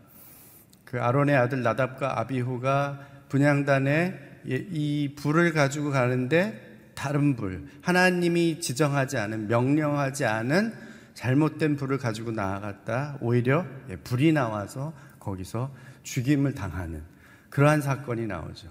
그 0.86 1.02
아론의 1.02 1.36
아들 1.36 1.62
나답과 1.62 2.18
아비후가 2.20 3.00
분양단에 3.28 4.18
이 4.46 5.12
불을 5.16 5.52
가지고 5.52 5.90
가는데 5.90 6.62
다른 6.94 7.36
불, 7.36 7.66
하나님이 7.82 8.60
지정하지 8.60 9.18
않은, 9.18 9.48
명령하지 9.48 10.24
않은 10.24 10.83
잘못된 11.14 11.76
불을 11.76 11.98
가지고 11.98 12.32
나아갔다. 12.32 13.18
오히려 13.20 13.64
예, 13.90 13.96
불이 13.96 14.32
나와서 14.32 14.92
거기서 15.20 15.72
죽임을 16.02 16.54
당하는 16.54 17.02
그러한 17.50 17.80
사건이 17.80 18.26
나오죠. 18.26 18.68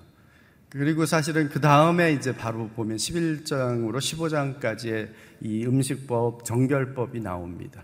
그리고 0.69 1.05
사실은 1.05 1.49
그 1.49 1.61
다음에 1.61 2.13
이제 2.13 2.35
바로 2.35 2.67
보면 2.69 2.97
11장으로 2.97 3.97
15장까지의 3.97 5.09
이 5.41 5.65
음식법, 5.65 6.45
정결법이 6.45 7.19
나옵니다. 7.19 7.83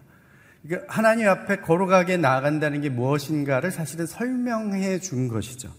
그러니까 0.64 0.92
하나님 0.94 1.30
앞에 1.30 1.58
걸어가게 1.58 2.18
나아간다는 2.18 2.82
게 2.82 2.90
무엇인가를 2.90 3.72
사실은 3.72 4.06
설명해 4.08 5.00
준 5.00 5.28
것이죠. 5.28 5.72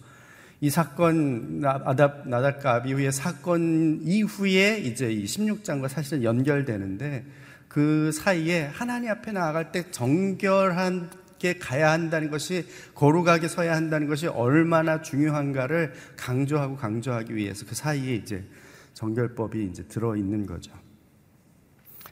이 0.61 0.71
사건, 0.71 1.61
나답, 1.61 2.29
나답과 2.29 2.75
아비후의 2.77 3.13
사건 3.13 4.01
이후에 4.03 4.79
이제 4.79 5.11
이 5.11 5.25
16장과 5.25 5.89
사실은 5.89 6.23
연결되는데 6.23 7.25
그 7.71 8.11
사이에 8.11 8.65
하나님 8.67 9.11
앞에 9.11 9.31
나아갈 9.31 9.71
때 9.71 9.93
정결한 9.93 11.09
게 11.39 11.57
가야 11.57 11.93
한다는 11.93 12.29
것이 12.29 12.67
거룩하게 12.97 13.47
서야 13.47 13.77
한다는 13.77 14.09
것이 14.09 14.27
얼마나 14.27 15.01
중요한가를 15.03 15.95
강조하고 16.17 16.77
강조하기 16.77 17.35
위해서 17.37 17.65
그 17.65 17.77
사이에 17.77 18.17
이제 18.17 18.45
정결법이 18.95 19.65
이제 19.67 19.85
들어 19.85 20.17
있는 20.17 20.47
거죠. 20.47 20.73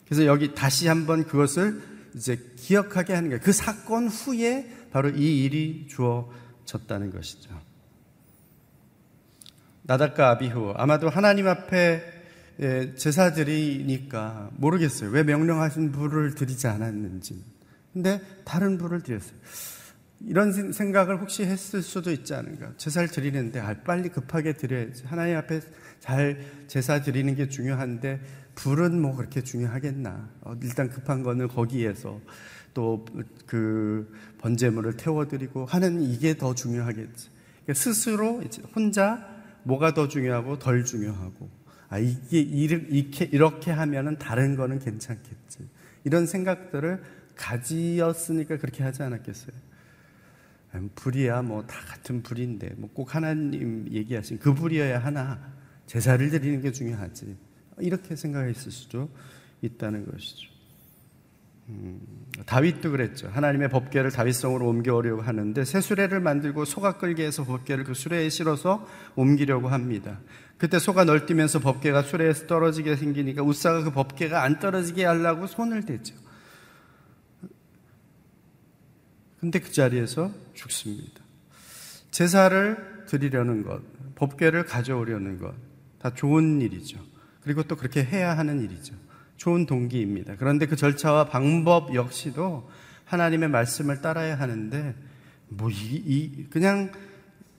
그래서 0.04 0.26
여기 0.26 0.54
다시 0.54 0.86
한번 0.86 1.24
그것을 1.24 1.82
이제 2.14 2.38
기억하게 2.54 3.14
하는 3.14 3.28
거예요. 3.30 3.40
그 3.42 3.52
사건 3.52 4.06
후에 4.06 4.70
바로 4.92 5.10
이 5.10 5.44
일이 5.44 5.88
주어졌다는 5.88 7.10
것이죠. 7.10 7.50
나닷과 9.82 10.30
아비후 10.30 10.74
아마도 10.76 11.08
하나님 11.08 11.48
앞에 11.48 12.17
제사드리니까 12.96 14.50
모르겠어요. 14.56 15.10
왜 15.10 15.22
명령하신 15.22 15.92
불을 15.92 16.34
드리지 16.34 16.66
않았는지. 16.66 17.42
근데 17.92 18.20
다른 18.44 18.78
불을 18.78 19.02
드렸어요. 19.02 19.36
이런 20.26 20.72
생각을 20.72 21.20
혹시 21.20 21.44
했을 21.44 21.82
수도 21.82 22.10
있지 22.10 22.34
않은가. 22.34 22.72
제사를 22.76 23.08
드리는데 23.08 23.60
아, 23.60 23.74
빨리 23.84 24.08
급하게 24.08 24.54
드려야지. 24.54 25.04
하나님 25.06 25.36
앞에 25.36 25.60
잘 26.00 26.44
제사 26.66 27.02
드리는 27.02 27.34
게 27.36 27.48
중요한데 27.48 28.20
불은 28.56 29.00
뭐 29.00 29.14
그렇게 29.14 29.42
중요하겠나. 29.42 30.28
어, 30.40 30.56
일단 30.62 30.90
급한 30.90 31.22
거는 31.22 31.48
거기에서 31.48 32.20
또 32.74 33.04
그 33.48 34.12
번제물을 34.38 34.96
태워드리고 34.96 35.64
하는 35.64 36.02
이게 36.02 36.36
더 36.36 36.54
중요하겠지. 36.54 37.30
그러니까 37.64 37.74
스스로 37.74 38.42
혼자 38.76 39.26
뭐가 39.64 39.94
더 39.94 40.06
중요하고 40.06 40.58
덜 40.58 40.84
중요하고 40.84 41.50
아, 41.88 41.98
이게 41.98 42.38
이렇게, 42.40 43.24
이렇게 43.26 43.70
하면은 43.70 44.18
다른 44.18 44.56
거는 44.56 44.78
괜찮겠지. 44.78 45.68
이런 46.04 46.26
생각들을 46.26 47.02
가지었으니까 47.34 48.58
그렇게 48.58 48.82
하지 48.82 49.02
않았겠어요. 49.02 49.56
불이야 50.94 51.42
뭐 51.42 51.66
다 51.66 51.80
같은 51.80 52.22
불인데 52.22 52.74
뭐 52.76 52.90
꼭 52.92 53.14
하나님 53.14 53.86
얘기하신 53.90 54.38
그 54.38 54.52
불이어야 54.54 54.98
하나 55.02 55.40
제사를 55.86 56.28
드리는 56.30 56.60
게 56.60 56.72
중요하지 56.72 57.36
이렇게 57.78 58.14
생각했을 58.16 58.70
수도 58.70 59.08
있다는 59.62 60.04
것이죠. 60.10 60.50
음, 61.70 62.00
다윗도 62.46 62.90
그랬죠. 62.90 63.28
하나님의 63.28 63.68
법궤를 63.70 64.10
다윗성으로 64.10 64.66
옮겨오려고 64.68 65.22
하는데 65.22 65.64
새 65.64 65.80
수레를 65.80 66.20
만들고 66.20 66.64
소가 66.64 66.96
끌게 66.98 67.24
해서 67.26 67.44
법궤를 67.44 67.84
그 67.84 67.94
수레에 67.94 68.28
실어서 68.28 68.86
옮기려고 69.16 69.68
합니다. 69.68 70.20
그때 70.58 70.80
소가 70.80 71.04
널뛰면서 71.04 71.60
법궤가 71.60 72.02
수레에서 72.02 72.48
떨어지게 72.48 72.96
생기니까 72.96 73.42
우사가 73.42 73.84
그 73.84 73.92
법궤가 73.92 74.42
안 74.42 74.58
떨어지게 74.58 75.04
하려고 75.04 75.46
손을 75.46 75.86
대죠. 75.86 76.14
근데 79.40 79.60
그 79.60 79.70
자리에서 79.70 80.32
죽습니다. 80.54 81.22
제사를 82.10 83.04
드리려는 83.06 83.62
것, 83.62 83.80
법궤를 84.16 84.64
가져오려는 84.64 85.38
것, 85.38 85.54
다 86.00 86.12
좋은 86.12 86.60
일이죠. 86.60 86.98
그리고 87.42 87.62
또 87.62 87.76
그렇게 87.76 88.04
해야 88.04 88.36
하는 88.36 88.60
일이죠. 88.60 88.96
좋은 89.36 89.64
동기입니다. 89.66 90.34
그런데 90.36 90.66
그 90.66 90.74
절차와 90.74 91.26
방법 91.26 91.94
역시도 91.94 92.68
하나님의 93.04 93.48
말씀을 93.48 94.02
따라야 94.02 94.38
하는데, 94.38 94.96
뭐, 95.48 95.70
이, 95.70 95.74
이 95.74 96.46
그냥 96.50 96.90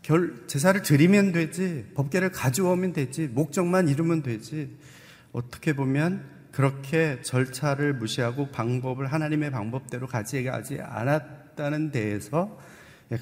결, 0.01 0.47
제사를 0.47 0.81
드리면 0.81 1.31
되지, 1.31 1.85
법계를 1.93 2.31
가져오면 2.31 2.93
되지, 2.93 3.27
목적만 3.27 3.89
이루면 3.89 4.23
되지. 4.23 4.77
어떻게 5.31 5.73
보면 5.73 6.23
그렇게 6.51 7.21
절차를 7.21 7.93
무시하고 7.93 8.49
방법을 8.49 9.07
하나님의 9.07 9.51
방법대로 9.51 10.07
가져가지 10.07 10.79
않았다는 10.81 11.91
데에서 11.91 12.59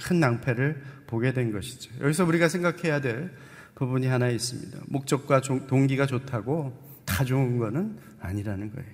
큰 0.01 0.19
낭패를 0.19 0.81
보게 1.07 1.33
된 1.33 1.51
것이죠. 1.51 1.91
여기서 2.01 2.25
우리가 2.25 2.47
생각해야 2.47 3.01
될 3.01 3.31
부분이 3.75 4.07
하나 4.07 4.29
있습니다. 4.29 4.79
목적과 4.87 5.41
동기가 5.41 6.05
좋다고 6.05 6.73
다 7.05 7.23
좋은 7.23 7.57
것은 7.57 7.97
아니라는 8.19 8.73
거예요. 8.73 8.89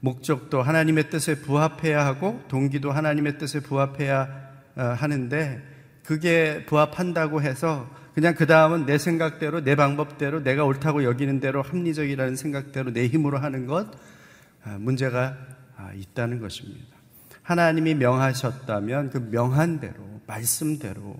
목적도 0.00 0.62
하나님의 0.62 1.10
뜻에 1.10 1.36
부합해야 1.36 2.04
하고 2.04 2.42
동기도 2.48 2.90
하나님의 2.90 3.38
뜻에 3.38 3.60
부합해야 3.60 4.46
어, 4.76 4.82
하는데 4.82 5.75
그게 6.06 6.64
부합한다고 6.66 7.42
해서 7.42 7.90
그냥 8.14 8.34
그 8.34 8.46
다음은 8.46 8.86
내 8.86 8.96
생각대로 8.96 9.62
내 9.62 9.74
방법대로 9.74 10.42
내가 10.42 10.64
옳다고 10.64 11.04
여기는 11.04 11.40
대로 11.40 11.62
합리적이라는 11.62 12.36
생각대로 12.36 12.92
내 12.92 13.08
힘으로 13.08 13.38
하는 13.38 13.66
것 13.66 13.88
아, 14.64 14.78
문제가 14.78 15.36
아, 15.76 15.92
있다는 15.94 16.40
것입니다. 16.40 16.96
하나님이 17.42 17.94
명하셨다면 17.94 19.10
그 19.10 19.18
명한 19.30 19.80
대로 19.80 19.94
말씀대로 20.26 21.16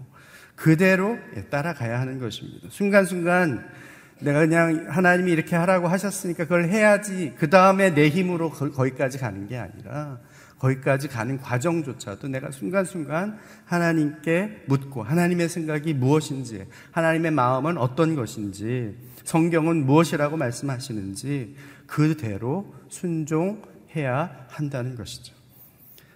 그대로 0.55 1.19
따라가야 1.51 2.01
하는 2.01 2.19
것입니다. 2.19 2.69
순간순간 2.71 3.69
내가 4.21 4.41
그냥 4.41 4.87
하나님이 4.89 5.31
이렇게 5.33 5.55
하라고 5.57 5.89
하셨으니까 5.89 6.45
그걸 6.45 6.65
해야지 6.69 7.35
그 7.39 7.51
다음에 7.51 7.93
내 7.93 8.09
힘으로 8.09 8.51
거기까지 8.51 9.19
가는 9.19 9.47
게 9.47 9.59
아니라 9.59 10.19
거기까지 10.59 11.09
가는 11.09 11.39
과정조차도 11.39 12.29
내가 12.29 12.51
순간순간 12.51 13.39
하나님께 13.65 14.65
묻고 14.67 15.03
하나님의 15.03 15.49
생각이 15.49 15.95
무엇인지, 15.95 16.67
하나님의 16.93 17.31
마음은 17.33 17.79
어떤 17.79 18.17
것인지, 18.17 18.97
성경은 19.25 19.85
무엇이라고 19.85 20.37
말씀하시는지 20.37 21.57
그대로 21.87 22.75
순종해야 22.89 24.47
한다는 24.49 24.97
것이죠. 24.97 25.35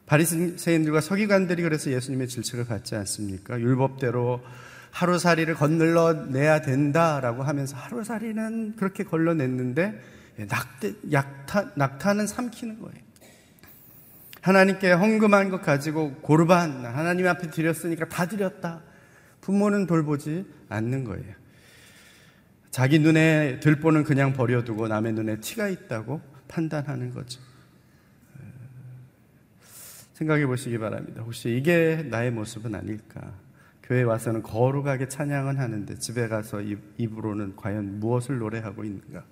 바리새인들과 0.06 1.00
서기관들이 1.00 1.62
그래서 1.62 1.90
예수님의 1.90 2.28
질책을 2.28 2.66
받지 2.66 2.96
않습니까? 2.96 3.60
율법대로 3.60 4.40
하루살이를 4.90 5.54
건널러 5.54 6.26
내야 6.26 6.62
된다라고 6.62 7.44
하면서 7.44 7.76
하루살이는 7.76 8.74
그렇게 8.76 9.04
걸러냈는데 9.04 10.00
낙태, 10.48 10.94
약타, 11.12 11.72
낙타는 11.76 12.26
삼키는 12.26 12.80
거예요. 12.80 13.09
하나님께 14.40 14.92
헌금한 14.92 15.50
것 15.50 15.62
가지고 15.62 16.14
고르반 16.16 16.84
하나님 16.84 17.26
앞에 17.26 17.50
드렸으니까 17.50 18.08
다 18.08 18.26
드렸다. 18.26 18.82
부모는 19.40 19.86
돌보지 19.86 20.46
않는 20.68 21.04
거예요. 21.04 21.34
자기 22.70 22.98
눈에 22.98 23.60
들보는 23.60 24.04
그냥 24.04 24.32
버려두고 24.32 24.88
남의 24.88 25.12
눈에 25.12 25.40
티가 25.40 25.68
있다고 25.68 26.20
판단하는 26.48 27.12
거죠. 27.12 27.40
생각해 30.14 30.46
보시기 30.46 30.78
바랍니다. 30.78 31.22
혹시 31.22 31.56
이게 31.56 32.06
나의 32.10 32.30
모습은 32.30 32.74
아닐까? 32.74 33.32
교회 33.82 34.02
와서는 34.02 34.42
거룩하게 34.42 35.08
찬양은 35.08 35.58
하는데 35.58 35.98
집에 35.98 36.28
가서 36.28 36.60
입으로는 36.98 37.56
과연 37.56 37.98
무엇을 37.98 38.38
노래하고 38.38 38.84
있는가? 38.84 39.24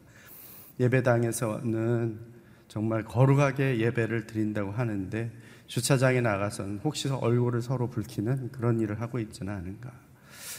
예배당에서는 0.80 2.37
정말 2.68 3.04
거룩하게 3.04 3.78
예배를 3.80 4.26
드린다고 4.26 4.70
하는데 4.72 5.30
주차장에 5.66 6.20
나가서는 6.20 6.80
혹시 6.84 7.08
얼굴을 7.08 7.62
서로 7.62 7.88
붉히는 7.90 8.52
그런 8.52 8.80
일을 8.80 9.00
하고 9.00 9.18
있지는 9.18 9.52
않은가. 9.52 9.92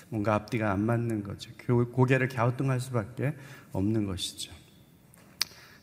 뭔가 0.09 0.33
앞뒤가 0.35 0.71
안 0.71 0.81
맞는 0.81 1.23
거죠. 1.23 1.51
고개를 1.91 2.29
갸우뚱할 2.29 2.79
수밖에 2.79 3.35
없는 3.71 4.05
것이죠. 4.05 4.51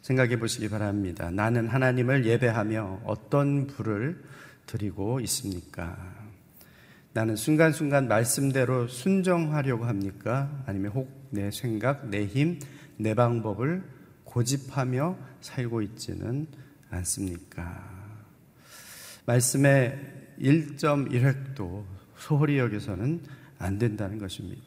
생각해 0.03 0.39
보시기 0.39 0.69
바랍니다. 0.69 1.31
나는 1.31 1.69
하나님을 1.69 2.27
예배하며 2.27 3.03
어떤 3.05 3.67
불을 3.67 4.23
드리고 4.67 5.21
있습니까? 5.21 5.97
나는 7.13 7.35
순간순간 7.35 8.09
말씀대로 8.09 8.89
순정하려고 8.89 9.85
합니까? 9.87 10.63
아니면 10.67 10.93
혹 10.93 11.27
내 11.31 11.51
생각, 11.51 12.09
내 12.09 12.27
힘, 12.27 12.59
내 12.97 13.15
방법을 13.15 13.83
고집하며 14.37 15.17
살고 15.41 15.81
있지는 15.81 16.47
않습니까? 16.91 17.83
말씀의 19.25 19.99
1.1획도 20.39 21.85
소홀히 22.19 22.59
여기서는 22.59 23.23
안 23.59 23.79
된다는 23.79 24.19
것입니다. 24.19 24.63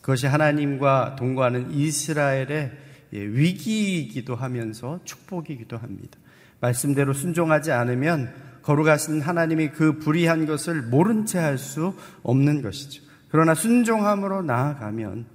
그것이 0.00 0.26
하나님과 0.26 1.16
동거하는 1.16 1.72
이스라엘의 1.72 2.72
예, 3.12 3.18
위기이기도 3.18 4.34
하면서 4.34 4.98
축복이기도 5.04 5.76
합니다. 5.76 6.18
말씀대로 6.60 7.12
순종하지 7.12 7.70
않으면 7.70 8.32
거룩하신 8.62 9.20
하나님이 9.20 9.72
그 9.72 9.98
불의한 9.98 10.46
것을 10.46 10.80
모른 10.80 11.26
채 11.26 11.38
할 11.38 11.58
수 11.58 11.94
없는 12.22 12.62
것이죠. 12.62 13.02
그러나 13.28 13.54
순종함으로 13.54 14.40
나아가면 14.40 15.26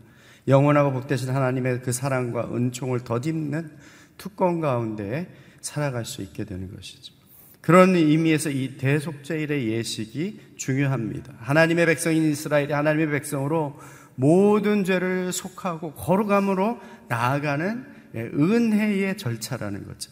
영원하고 0.47 0.93
복되신 0.93 1.29
하나님의 1.29 1.81
그 1.81 1.91
사랑과 1.91 2.49
은총을 2.53 3.01
덧입는 3.01 3.71
투권 4.17 4.61
가운데 4.61 5.33
살아갈 5.61 6.05
수 6.05 6.21
있게 6.21 6.45
되는 6.45 6.73
것이죠. 6.73 7.13
그런 7.61 7.95
의미에서 7.95 8.49
이 8.49 8.77
대속죄일의 8.77 9.67
예식이 9.67 10.53
중요합니다. 10.55 11.33
하나님의 11.39 11.85
백성인 11.85 12.23
이스라엘이 12.23 12.71
하나님의 12.71 13.09
백성으로 13.09 13.77
모든 14.15 14.83
죄를 14.83 15.31
속하고 15.33 15.91
거룩함으로 15.93 16.79
나아가는 17.09 17.85
예, 18.15 18.21
은혜의 18.21 19.17
절차라는 19.17 19.85
거죠. 19.85 20.11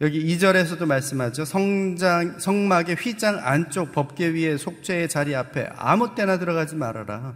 여기 0.00 0.24
2절에서도 0.26 0.84
말씀하죠. 0.86 1.44
성장, 1.44 2.38
성막의 2.38 2.96
휘장 2.96 3.40
안쪽 3.42 3.92
법계 3.92 4.28
위에 4.28 4.56
속죄의 4.56 5.08
자리 5.08 5.34
앞에 5.34 5.70
아무 5.74 6.14
때나 6.14 6.38
들어가지 6.38 6.76
말아라. 6.76 7.34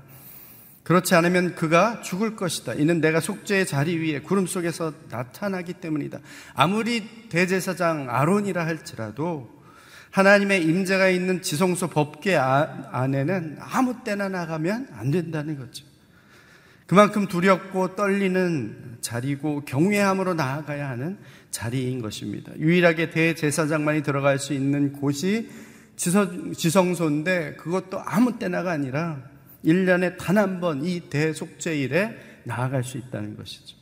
그렇지 0.91 1.15
않으면 1.15 1.55
그가 1.55 2.01
죽을 2.01 2.35
것이다. 2.35 2.75
이는 2.75 3.01
내가 3.01 3.21
속죄의 3.21 3.65
자리 3.65 3.97
위에 3.97 4.19
구름 4.19 4.49
속에서 4.49 4.93
나타나기 5.09 5.75
때문이다. 5.75 6.19
아무리 6.53 7.29
대제사장 7.29 8.09
아론이라 8.11 8.67
할지라도 8.67 9.49
하나님의 10.11 10.65
임재가 10.65 11.11
있는 11.11 11.43
지성소 11.43 11.91
법계 11.91 12.35
아, 12.35 12.89
안에는 12.91 13.59
아무 13.61 14.03
때나 14.03 14.29
나가면 14.29 14.89
안 14.97 15.13
된다는 15.13 15.57
거죠. 15.61 15.85
그만큼 16.89 17.29
두렵고 17.29 17.95
떨리는 17.95 18.99
자리고 19.01 19.65
경외함으로 19.67 20.35
나아가야 20.35 20.89
하는 20.89 21.19
자리인 21.53 22.03
것입니다. 22.03 22.51
유일하게 22.59 23.11
대제사장만이 23.11 24.03
들어갈 24.03 24.41
수 24.41 24.55
있는 24.55 24.93
곳이 24.93 25.49
지성소인데 25.95 27.55
그것도 27.61 28.03
아무 28.05 28.41
때나가 28.41 28.73
아니라 28.73 29.30
1년에 29.65 30.17
단 30.19 30.37
한 30.39 30.61
번 30.61 30.83
이 30.85 31.01
대속죄일에 31.11 32.43
나아갈 32.45 32.83
수 32.85 32.99
있다는 32.99 33.37
것이죠. 33.37 33.77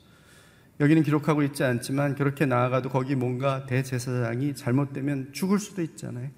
여기는 0.81 1.03
기록하고 1.03 1.43
있지 1.43 1.65
않지만 1.65 2.15
그렇게 2.15 2.47
나아가도 2.47 2.89
거기 2.89 3.15
뭔가 3.17 3.67
대제사장이 3.67 4.55
잘못되면 4.55 5.33
죽을 5.33 5.59
수도 5.59 5.83
있잖아요. 5.83 6.31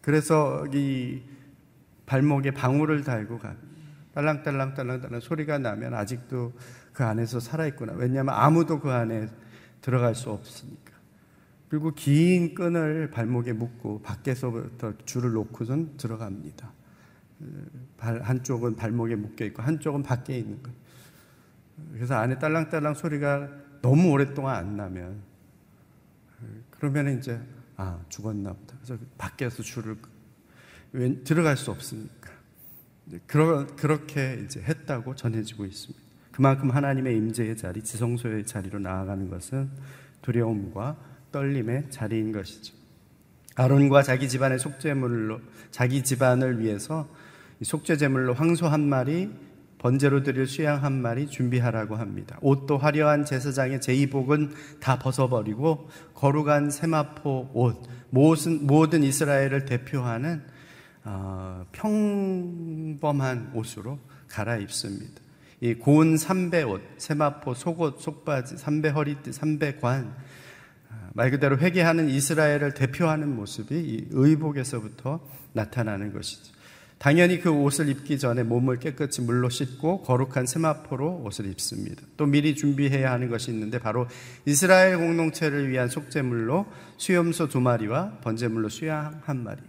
그래서 0.00 0.66
이 0.72 1.20
발목에 2.06 2.52
방울을 2.52 3.04
달고 3.04 3.38
가. 3.38 3.54
딸랑딸랑 4.14 4.74
딸랑딸랑 4.74 5.20
소리가 5.20 5.58
나면 5.58 5.94
아직도 5.94 6.52
그 6.92 7.04
안에서 7.04 7.40
살아있구나. 7.40 7.92
왜냐하면 7.92 8.34
아무도 8.34 8.80
그 8.80 8.90
안에 8.90 9.28
들어갈 9.82 10.14
수 10.14 10.30
없으니까. 10.30 10.92
그리고 11.68 11.92
긴 11.94 12.54
끈을 12.54 13.10
발목에 13.10 13.52
묶고 13.52 14.00
밖에서부터 14.02 14.94
줄을 15.04 15.32
놓고선 15.32 15.98
들어갑니다. 15.98 16.72
발 17.96 18.20
한쪽은 18.22 18.76
발목에 18.76 19.14
묶여 19.14 19.44
있고 19.44 19.62
한쪽은 19.62 20.02
밖에 20.02 20.38
있는 20.38 20.62
거예요. 20.62 20.78
그래서 21.92 22.14
안에 22.14 22.38
딸랑딸랑 22.38 22.94
소리가 22.94 23.48
너무 23.82 24.10
오랫동안 24.10 24.56
안 24.56 24.76
나면 24.76 25.20
그러면 26.70 27.18
이제 27.18 27.40
아 27.76 28.00
죽었나 28.08 28.52
보다. 28.52 28.76
그래서 28.82 29.02
밖에서 29.16 29.62
줄을 29.62 29.96
들어갈 31.24 31.56
수 31.56 31.70
없으니까 31.70 32.30
그러, 33.26 33.66
그렇게 33.76 34.42
이제 34.44 34.60
했다고 34.60 35.14
전해지고 35.14 35.64
있습니다. 35.64 36.08
그만큼 36.32 36.70
하나님의 36.70 37.16
임재의 37.16 37.56
자리, 37.56 37.82
지성소의 37.82 38.46
자리로 38.46 38.78
나아가는 38.78 39.28
것은 39.28 39.70
두려움과 40.22 40.96
떨림의 41.32 41.90
자리인 41.90 42.32
것이죠. 42.32 42.74
아론과 43.56 44.02
자기 44.04 44.28
집안의 44.28 44.58
속죄물로 44.60 45.40
자기 45.70 46.04
집안을 46.04 46.60
위해서 46.60 47.08
속죄 47.62 47.96
제물로 47.96 48.34
황소 48.34 48.66
한 48.66 48.88
마리, 48.88 49.30
번제로 49.78 50.22
드릴 50.22 50.46
수양 50.46 50.82
한 50.82 51.00
마리 51.00 51.28
준비하라고 51.28 51.96
합니다. 51.96 52.38
옷도 52.40 52.78
화려한 52.78 53.24
제사장의 53.24 53.80
제의복은 53.80 54.52
다 54.80 54.98
벗어버리고 54.98 55.88
거룩한 56.14 56.70
세마포 56.70 57.50
옷, 57.54 57.82
모든, 58.10 58.66
모든 58.66 59.02
이스라엘을 59.02 59.64
대표하는 59.64 60.42
어, 61.04 61.64
평범한 61.72 63.52
옷으로 63.54 63.98
갈아입습니다. 64.28 65.22
이 65.60 65.74
고운 65.74 66.16
삼배 66.16 66.64
옷, 66.64 66.82
세마포, 66.98 67.54
속옷, 67.54 68.00
속바지, 68.00 68.58
삼배 68.58 68.90
허리띠, 68.90 69.32
삼배 69.32 69.76
관, 69.76 70.14
어, 70.90 71.10
말 71.14 71.30
그대로 71.30 71.56
회개하는 71.56 72.08
이스라엘을 72.10 72.74
대표하는 72.74 73.34
모습이 73.34 73.74
이 73.74 74.08
의복에서부터 74.10 75.20
나타나는 75.52 76.12
것이죠. 76.12 76.57
당연히 76.98 77.40
그 77.40 77.50
옷을 77.50 77.88
입기 77.88 78.18
전에 78.18 78.42
몸을 78.42 78.80
깨끗이 78.80 79.22
물로 79.22 79.48
씻고 79.48 80.02
거룩한 80.02 80.46
세마포로 80.46 81.22
옷을 81.24 81.46
입습니다. 81.46 82.02
또 82.16 82.26
미리 82.26 82.56
준비해야 82.56 83.12
하는 83.12 83.28
것이 83.28 83.52
있는데 83.52 83.78
바로 83.78 84.08
이스라엘 84.44 84.98
공동체를 84.98 85.68
위한 85.68 85.88
속죄물로 85.88 86.66
수염소 86.96 87.48
두 87.48 87.60
마리와 87.60 88.18
번제물로 88.22 88.68
수양 88.68 89.20
한 89.24 89.44
마리. 89.44 89.60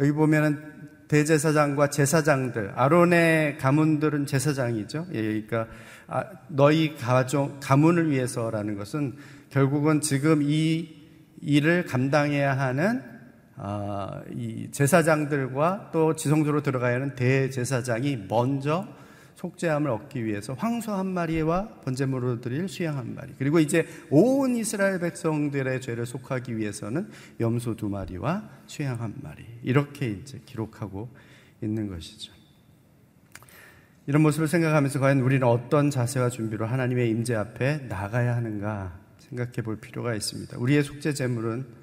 여기 0.00 0.10
보면은 0.10 0.60
대제사장과 1.06 1.90
제사장들, 1.90 2.72
아론의 2.74 3.58
가문들은 3.58 4.26
제사장이죠. 4.26 5.08
예, 5.12 5.22
그러니까 5.22 5.68
아, 6.08 6.24
너희 6.48 6.96
가족 6.96 7.60
가문을 7.60 8.10
위해서라는 8.10 8.76
것은 8.76 9.16
결국은 9.50 10.00
지금 10.00 10.42
이 10.42 10.88
일을 11.42 11.84
감당해야 11.84 12.58
하는 12.58 13.11
아, 13.64 14.20
이 14.34 14.68
제사장들과 14.72 15.90
또 15.92 16.16
지성소로 16.16 16.62
들어가야 16.62 16.96
하는 16.96 17.14
대제사장이 17.14 18.26
먼저 18.28 18.88
속죄함을 19.36 19.88
얻기 19.88 20.24
위해서 20.24 20.54
황소 20.54 20.90
한 20.90 21.06
마리와 21.06 21.68
번제물로 21.84 22.40
드릴 22.40 22.68
수양 22.68 22.98
한 22.98 23.14
마리 23.14 23.32
그리고 23.38 23.60
이제 23.60 23.86
온 24.10 24.56
이스라엘 24.56 24.98
백성들의 24.98 25.80
죄를 25.80 26.06
속하기 26.06 26.56
위해서는 26.56 27.08
염소 27.38 27.76
두 27.76 27.88
마리와 27.88 28.50
수양 28.66 29.00
한 29.00 29.14
마리 29.22 29.44
이렇게 29.62 30.08
이제 30.08 30.40
기록하고 30.44 31.08
있는 31.62 31.86
것이죠. 31.86 32.32
이런 34.08 34.22
모습을 34.22 34.48
생각하면서 34.48 34.98
과연 34.98 35.20
우리는 35.20 35.46
어떤 35.46 35.88
자세와 35.88 36.30
준비로 36.30 36.66
하나님의 36.66 37.08
임재 37.10 37.36
앞에 37.36 37.86
나가야 37.88 38.34
하는가 38.34 38.98
생각해 39.20 39.62
볼 39.62 39.76
필요가 39.76 40.16
있습니다. 40.16 40.58
우리의 40.58 40.82
속죄 40.82 41.14
제물은 41.14 41.81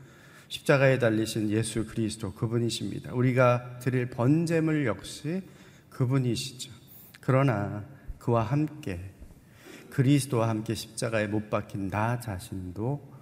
십자가에 0.50 0.98
달리신 0.98 1.50
예수 1.52 1.86
그리스도 1.86 2.34
그분이십니다. 2.34 3.14
우리가 3.14 3.80
드릴 3.80 4.10
번제물 4.10 4.86
역시 4.86 5.44
그분이시죠. 5.92 6.72
그러나 7.22 7.86
그와 8.18 8.44
함께 8.44 9.14
그리스도와 9.92 10.50
함께 10.50 10.74
십자가에 10.74 11.28
못 11.28 11.50
박힌 11.50 11.90
나 11.90 12.20
자신도 12.20 13.20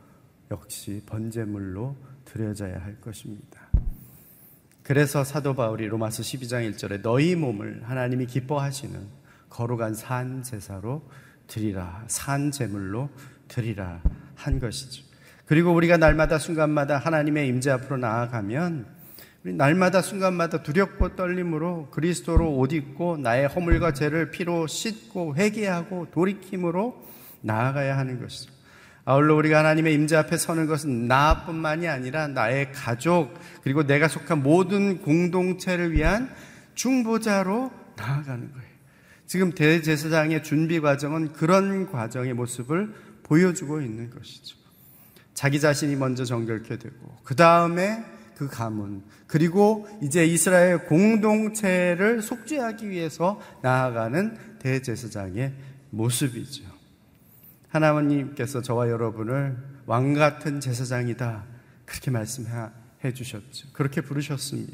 역시 0.51 1.01
번제물로 1.05 1.97
드려져야 2.25 2.81
할 2.81 2.99
것입니다. 3.01 3.67
그래서 4.83 5.25
사도 5.25 5.53
바울이 5.53 5.85
로마서 5.87 6.23
12장 6.23 6.71
1절에 6.71 7.01
너희 7.01 7.35
몸을 7.35 7.83
하나님이 7.83 8.25
기뻐하시는 8.27 9.05
거룩한 9.49 9.95
산 9.95 10.43
제사로 10.43 11.09
드리라 11.47 12.05
산 12.07 12.51
제물로 12.51 13.09
드리라 13.49 14.01
한 14.35 14.59
것이죠. 14.59 15.06
그리고 15.47 15.73
우리가 15.73 15.97
날마다 15.97 16.37
순간마다 16.37 16.97
하나님의 16.97 17.47
임재 17.47 17.71
앞으로 17.71 17.97
나아가면 17.97 18.85
우리 19.43 19.53
날마다 19.53 20.01
순간마다 20.01 20.61
두렵고 20.61 21.15
떨림으로 21.15 21.89
그리스도로 21.89 22.57
옷 22.57 22.73
입고 22.73 23.17
나의 23.17 23.47
허물과 23.47 23.93
죄를 23.93 24.29
피로 24.29 24.67
씻고 24.67 25.35
회개하고 25.35 26.07
돌이킴으로 26.11 27.01
나아가야 27.41 27.97
하는 27.97 28.19
것이죠. 28.19 28.51
아울러 29.05 29.35
우리가 29.35 29.59
하나님의 29.59 29.93
임재 29.93 30.17
앞에 30.17 30.35
서는 30.35 30.67
것은 30.67 31.07
나뿐만이 31.07 31.87
아니라 31.87 32.27
나의 32.27 32.73
가족 32.73 33.33
그리고 33.63 33.87
내가 33.87 34.09
속한 34.09 34.43
모든 34.43 35.01
공동체를 35.01 35.93
위한 35.93 36.29
중보자로 36.75 37.71
나아가는 37.95 38.51
거예요. 38.51 38.67
지금 39.25 39.53
대제사장의 39.53 40.43
준비 40.43 40.81
과정은 40.81 41.31
그런 41.31 41.89
과정의 41.89 42.33
모습을 42.33 42.93
보여주고 43.23 43.79
있는 43.79 44.09
것이죠. 44.09 44.57
자기 45.37 45.59
자신이 45.59 45.95
먼저 45.95 46.25
정결케 46.25 46.79
되고 46.79 47.15
그 47.23 47.35
다음에 47.35 48.03
그 48.35 48.47
가문 48.47 49.03
그리고 49.27 49.87
이제 50.01 50.25
이스라엘 50.25 50.79
공동체를 50.85 52.23
속죄하기 52.23 52.89
위해서 52.89 53.39
나아가는 53.61 54.35
대제사장의 54.57 55.53
모습이죠. 55.91 56.63
하나님께서 57.69 58.63
저와 58.63 58.89
여러분을 58.89 59.55
왕 59.85 60.15
같은 60.15 60.59
제사장이다 60.59 61.43
그렇게 61.85 62.09
말씀해 62.09 63.13
주셨죠. 63.13 63.67
그렇게 63.73 64.01
부르셨습니다. 64.01 64.73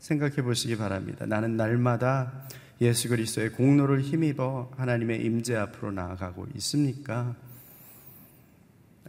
생각해 0.00 0.42
보시기 0.42 0.78
바랍니다. 0.78 1.26
나는 1.26 1.56
날마다 1.56 2.48
예수 2.80 3.08
그리스도의 3.08 3.52
공로를 3.52 4.00
힘입어 4.00 4.72
하나님의 4.76 5.24
임재 5.24 5.54
앞으로 5.54 5.92
나아가고 5.92 6.48
있습니까? 6.56 7.36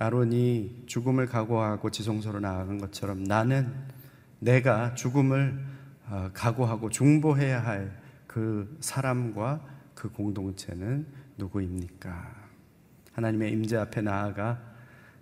아론이 0.03 0.83
죽음을 0.85 1.27
각오하고 1.27 1.89
지성소로 1.89 2.39
나아간 2.39 2.77
것처럼 2.77 3.23
나는 3.23 3.73
내가 4.39 4.93
죽음을 4.93 5.65
어, 6.09 6.29
각오하고 6.33 6.89
중보해야 6.89 7.63
할 7.63 8.03
그 8.33 8.77
사람과 8.79 9.63
그 9.93 10.09
공동체는 10.09 11.05
누구입니까? 11.37 12.33
하나님의 13.11 13.51
임재 13.51 13.77
앞에 13.77 14.01
나아가 14.01 14.59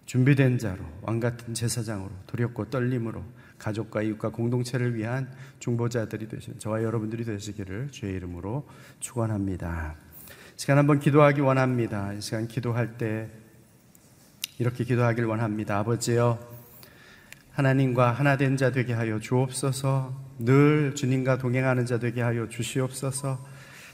준비된 0.05 0.57
자로 0.57 0.85
왕 1.01 1.19
같은 1.19 1.53
제사장으로 1.53 2.09
두렵고 2.25 2.69
떨림으로 2.69 3.21
가족과 3.57 4.01
이웃과 4.03 4.29
공동체를 4.29 4.95
위한 4.95 5.29
중보자들이 5.59 6.29
되신 6.29 6.57
저와 6.57 6.83
여러분들이 6.83 7.25
되시기를 7.25 7.89
주의 7.91 8.15
이름으로 8.15 8.65
축원합니다. 9.01 9.97
시간 10.55 10.77
한번 10.77 10.99
기도하기 10.99 11.41
원합니다. 11.41 12.13
이 12.13 12.21
시간 12.21 12.47
기도할 12.47 12.97
때 12.97 13.29
이렇게 14.59 14.83
기도하길 14.83 15.25
원합니다. 15.25 15.79
아버지여, 15.79 16.39
하나님과 17.51 18.11
하나 18.11 18.37
된 18.37 18.57
자 18.57 18.71
되게 18.71 18.93
하여 18.93 19.19
주옵소서, 19.19 20.13
늘 20.39 20.95
주님과 20.95 21.37
동행하는 21.37 21.85
자 21.85 21.99
되게 21.99 22.21
하여 22.21 22.47
주시옵소서, 22.47 23.43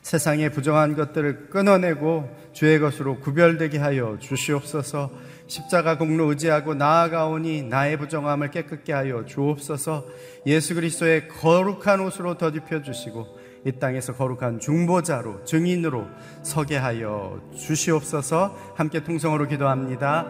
세상의 0.01 0.51
부정한 0.51 0.95
것들을 0.95 1.49
끊어내고 1.49 2.33
주의 2.53 2.79
것으로 2.79 3.19
구별되게 3.19 3.77
하여 3.77 4.17
주시옵소서, 4.19 5.11
십자가 5.47 5.97
공로 5.97 6.29
의지하고 6.29 6.75
나아가오니 6.75 7.63
나의 7.63 7.97
부정함을 7.97 8.51
깨끗게 8.51 8.93
하여 8.93 9.25
주옵소서, 9.25 10.05
예수 10.45 10.75
그리스도의 10.75 11.27
거룩한 11.27 11.99
옷으로 12.01 12.37
덧입혀 12.37 12.83
주시고, 12.83 13.46
이 13.67 13.79
땅에서 13.79 14.13
거룩한 14.13 14.61
중보자로 14.61 15.43
증인으로 15.43 16.05
서게 16.41 16.77
하여 16.77 17.37
주시옵소서 17.53 18.55
함께 18.75 19.03
통성으로 19.03 19.49
기도합니다. 19.49 20.25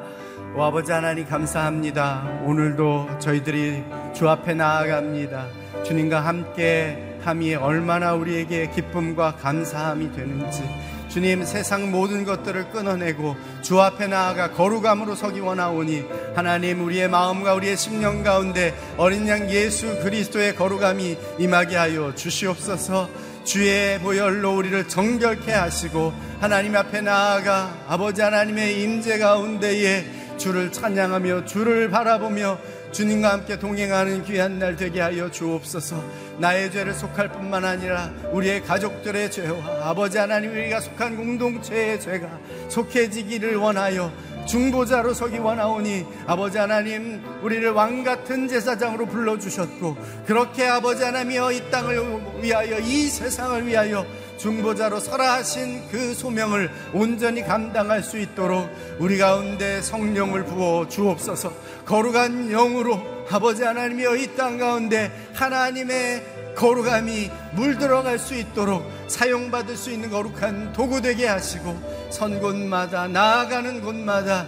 오 0.56 0.64
아버지 0.64 0.92
하나님 0.92 1.28
감사합니다. 1.28 2.42
오늘도 2.46 3.20
저희들이 3.20 3.84
주 4.16 4.28
앞에 4.28 4.56
나아갑니다. 4.56 5.46
주님과 5.84 6.22
함께 6.22 7.20
함이 7.22 7.54
얼마나 7.54 8.16
우리에게 8.16 8.72
기쁨과 8.72 9.36
감사함이 9.36 10.14
되는지 10.14 10.64
주님 11.10 11.46
세상 11.46 11.90
모든 11.92 12.26
것들을 12.26 12.70
끊어내고 12.70 13.36
주 13.62 13.82
앞에 13.82 14.08
나아가 14.08 14.52
거룩함으로 14.52 15.16
서기 15.16 15.40
원하오니 15.40 16.06
하나님 16.36 16.84
우리의 16.84 17.10
마음과 17.10 17.54
우리의 17.56 17.78
심령 17.78 18.24
가운데 18.24 18.74
어린 18.98 19.28
양 19.28 19.50
예수 19.50 20.00
그리스도의 20.04 20.56
거룩함이 20.56 21.18
임하게 21.40 21.76
하여 21.76 22.14
주시옵소서 22.14 23.10
주의 23.48 23.98
보혈로 24.00 24.58
우리를 24.58 24.90
정결케 24.90 25.54
하시고 25.54 26.12
하나님 26.42 26.76
앞에 26.76 27.00
나아가 27.00 27.74
아버지 27.88 28.22
하나님의 28.22 28.84
임재 28.84 29.20
가운데에 29.20 30.36
주를 30.38 30.70
찬양하며 30.70 31.46
주를 31.46 31.90
바라보며 31.90 32.60
주님과 32.92 33.32
함께 33.32 33.60
동행하는 33.60 34.24
귀한 34.24 34.60
날 34.60 34.76
되게 34.76 35.02
하여 35.02 35.30
주옵소서. 35.30 36.04
나의 36.40 36.72
죄를 36.72 36.94
속할 36.94 37.32
뿐만 37.32 37.66
아니라 37.66 38.12
우리의 38.32 38.64
가족들의 38.64 39.32
죄와 39.32 39.90
아버지 39.90 40.18
하나님 40.18 40.52
우리가 40.52 40.80
속한 40.80 41.18
공동체의 41.18 42.00
죄가 42.00 42.28
속해지기를 42.70 43.56
원하여 43.56 44.12
중보자로 44.48 45.14
서기 45.14 45.40
원하오니 45.40 46.06
아버지 46.26 46.58
하나님 46.58 47.22
우리를 47.42 47.70
왕 47.72 48.04
같은 48.04 48.48
제사장으로 48.48 49.06
불러 49.08 49.38
주셨고 49.38 49.98
그렇게 50.26 50.66
아버지 50.66 51.04
하나님이여 51.04 51.52
이 51.52 51.70
땅을 51.70 52.42
위하여 52.42 52.80
이 52.80 53.08
세상을 53.08 53.68
위하여 53.68 54.06
중보자로 54.38 55.00
설하 55.00 55.34
하신 55.38 55.88
그 55.90 56.14
소명을 56.14 56.70
온전히 56.94 57.42
감당할 57.44 58.04
수 58.04 58.20
있도록 58.20 58.70
우리 59.00 59.18
가운데 59.18 59.82
성령을 59.82 60.46
부어 60.46 60.88
주옵소서. 60.88 61.52
거룩한 61.86 62.50
영으로 62.52 63.00
아버지 63.30 63.64
하나님이여 63.64 64.16
이 64.18 64.36
땅 64.36 64.58
가운데 64.58 65.12
하나님의 65.34 66.54
거룩함이 66.56 67.30
물들어갈 67.54 68.18
수 68.18 68.36
있도록 68.36 68.90
사용받을 69.08 69.76
수 69.78 69.92
있는 69.92 70.10
거룩한 70.10 70.74
도구 70.74 71.02
되게 71.02 71.28
하시고 71.28 72.08
선 72.10 72.40
곳마다 72.40 73.08
나아가는 73.08 73.82
곳마다 73.82 74.46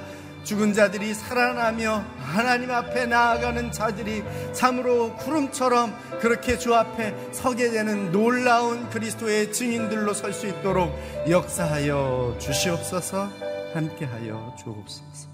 죽은 0.49 0.73
자들이 0.73 1.13
살아나며 1.13 2.03
하나님 2.17 2.71
앞에 2.71 3.05
나아가는 3.05 3.71
자들이 3.71 4.23
참으로 4.51 5.15
구름처럼 5.17 5.93
그렇게 6.19 6.57
주 6.57 6.73
앞에 6.73 7.31
서게 7.31 7.69
되는 7.69 8.11
놀라운 8.11 8.89
그리스도의 8.89 9.53
증인들로 9.53 10.15
설 10.15 10.33
수 10.33 10.47
있도록 10.47 10.91
역사하여 11.29 12.37
주시옵소서 12.39 13.29
함께하여 13.75 14.55
주옵소서 14.57 15.29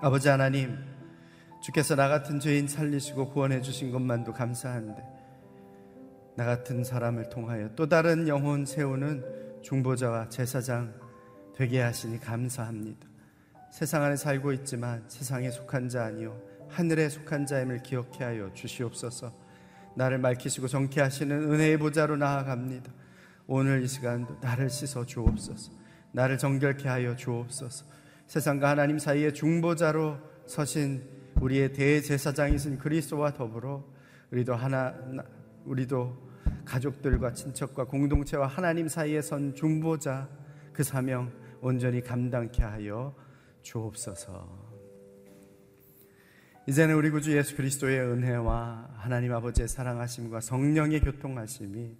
아버지 0.00 0.30
하나님 0.30 0.78
주께서 1.60 1.94
나 1.94 2.08
같은 2.08 2.40
죄인 2.40 2.68
살리시고 2.68 3.28
구원해 3.28 3.60
주신 3.60 3.92
것만도 3.92 4.32
감사한데 4.32 5.02
나 6.36 6.46
같은 6.46 6.82
사람을 6.82 7.28
통하여 7.28 7.68
또 7.76 7.90
다른 7.90 8.26
영혼 8.26 8.64
세우는 8.64 9.60
중보자와 9.60 10.30
제사장 10.30 10.94
되게 11.54 11.82
하시니 11.82 12.20
감사합니다. 12.20 13.11
세상 13.72 14.02
안에 14.02 14.16
살고 14.16 14.52
있지만 14.52 15.02
세상에 15.08 15.50
속한 15.50 15.88
자 15.88 16.04
아니요 16.04 16.38
하늘에 16.68 17.08
속한 17.08 17.46
자임을 17.46 17.82
기억해 17.82 18.22
하여 18.22 18.52
주시옵소서. 18.52 19.32
나를 19.96 20.18
맑히시고 20.18 20.68
정케 20.68 21.00
하시는 21.00 21.50
은혜의 21.50 21.78
보좌로 21.78 22.18
나아갑니다. 22.18 22.92
오늘 23.46 23.82
이 23.82 23.88
시간도 23.88 24.40
나를 24.42 24.68
씻어 24.68 25.06
주옵소서. 25.06 25.72
나를 26.12 26.36
정결케 26.36 26.86
하여 26.86 27.16
주옵소서. 27.16 27.86
세상과 28.26 28.68
하나님 28.68 28.98
사이의 28.98 29.32
중보자로 29.32 30.18
서신 30.44 31.08
우리의 31.40 31.72
대제사장이신 31.72 32.76
그리스도와 32.76 33.32
더불어 33.32 33.86
우리도 34.32 34.54
하나 34.54 34.94
우리도 35.64 36.30
가족들과 36.66 37.32
친척과 37.32 37.84
공동체와 37.84 38.48
하나님 38.48 38.86
사이에 38.86 39.22
선 39.22 39.54
중보자 39.54 40.28
그 40.74 40.82
사명 40.82 41.32
온전히 41.62 42.02
감당케 42.02 42.62
하여 42.62 43.14
주옵소서. 43.62 44.72
이제는 46.68 46.94
우리 46.94 47.10
구주 47.10 47.36
예수 47.36 47.56
그리스도의 47.56 48.00
은혜와 48.00 48.90
하나님 48.94 49.32
아버지의 49.32 49.66
사랑하심과 49.66 50.40
성령의 50.40 51.00
교통하심이 51.00 51.96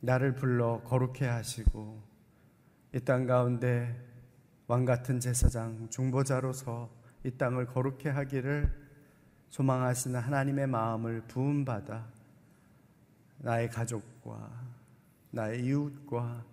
나를 0.00 0.34
불러 0.34 0.82
거룩해 0.82 1.26
하시고 1.26 2.02
이 2.94 3.00
땅 3.00 3.26
가운데 3.26 3.96
왕 4.66 4.84
같은 4.84 5.18
제사장 5.18 5.88
중보자로서 5.88 6.90
이 7.24 7.30
땅을 7.30 7.66
거룩해 7.66 8.10
하기를 8.10 8.70
소망하시는 9.48 10.18
하나님의 10.20 10.66
마음을 10.66 11.22
부음 11.22 11.64
받아 11.64 12.06
나의 13.38 13.70
가족과 13.70 14.50
나의 15.30 15.64
이웃과 15.64 16.44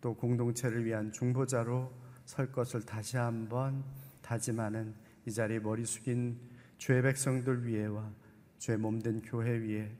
또 0.00 0.14
공동체를 0.14 0.84
위한 0.84 1.12
중보자로 1.12 1.92
설 2.32 2.50
것을 2.50 2.80
다시 2.80 3.18
한번 3.18 3.84
다짐하는 4.22 4.94
이 5.26 5.30
자리에 5.30 5.58
머리 5.58 5.84
숙인 5.84 6.40
주의 6.78 7.02
백성들 7.02 7.66
위에와 7.66 8.10
주의 8.56 8.78
몸된 8.78 9.20
교회 9.20 9.50
위에 9.50 9.94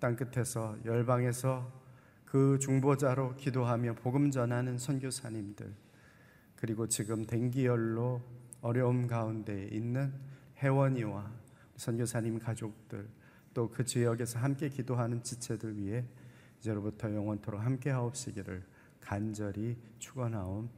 땅 0.00 0.16
끝에서 0.16 0.78
열방에서 0.86 1.70
그 2.24 2.58
중보자로 2.58 3.36
기도하며 3.36 3.96
복음 3.96 4.30
전하는 4.30 4.78
선교사님들 4.78 5.70
그리고 6.56 6.88
지금 6.88 7.26
dengi열로 7.26 8.22
어려움 8.62 9.06
가운데 9.06 9.68
있는 9.70 10.14
회원이와 10.56 11.30
선교사님 11.76 12.38
가족들 12.38 13.06
또 13.52 13.68
그 13.68 13.84
지역에서 13.84 14.38
함께 14.38 14.70
기도하는 14.70 15.22
지체들 15.22 15.76
위해 15.76 16.06
이제로부터 16.60 17.12
영원토록 17.12 17.60
함께 17.60 17.90
하옵시기를 17.90 18.64
간절히 19.02 19.76
축원하옵 19.98 20.77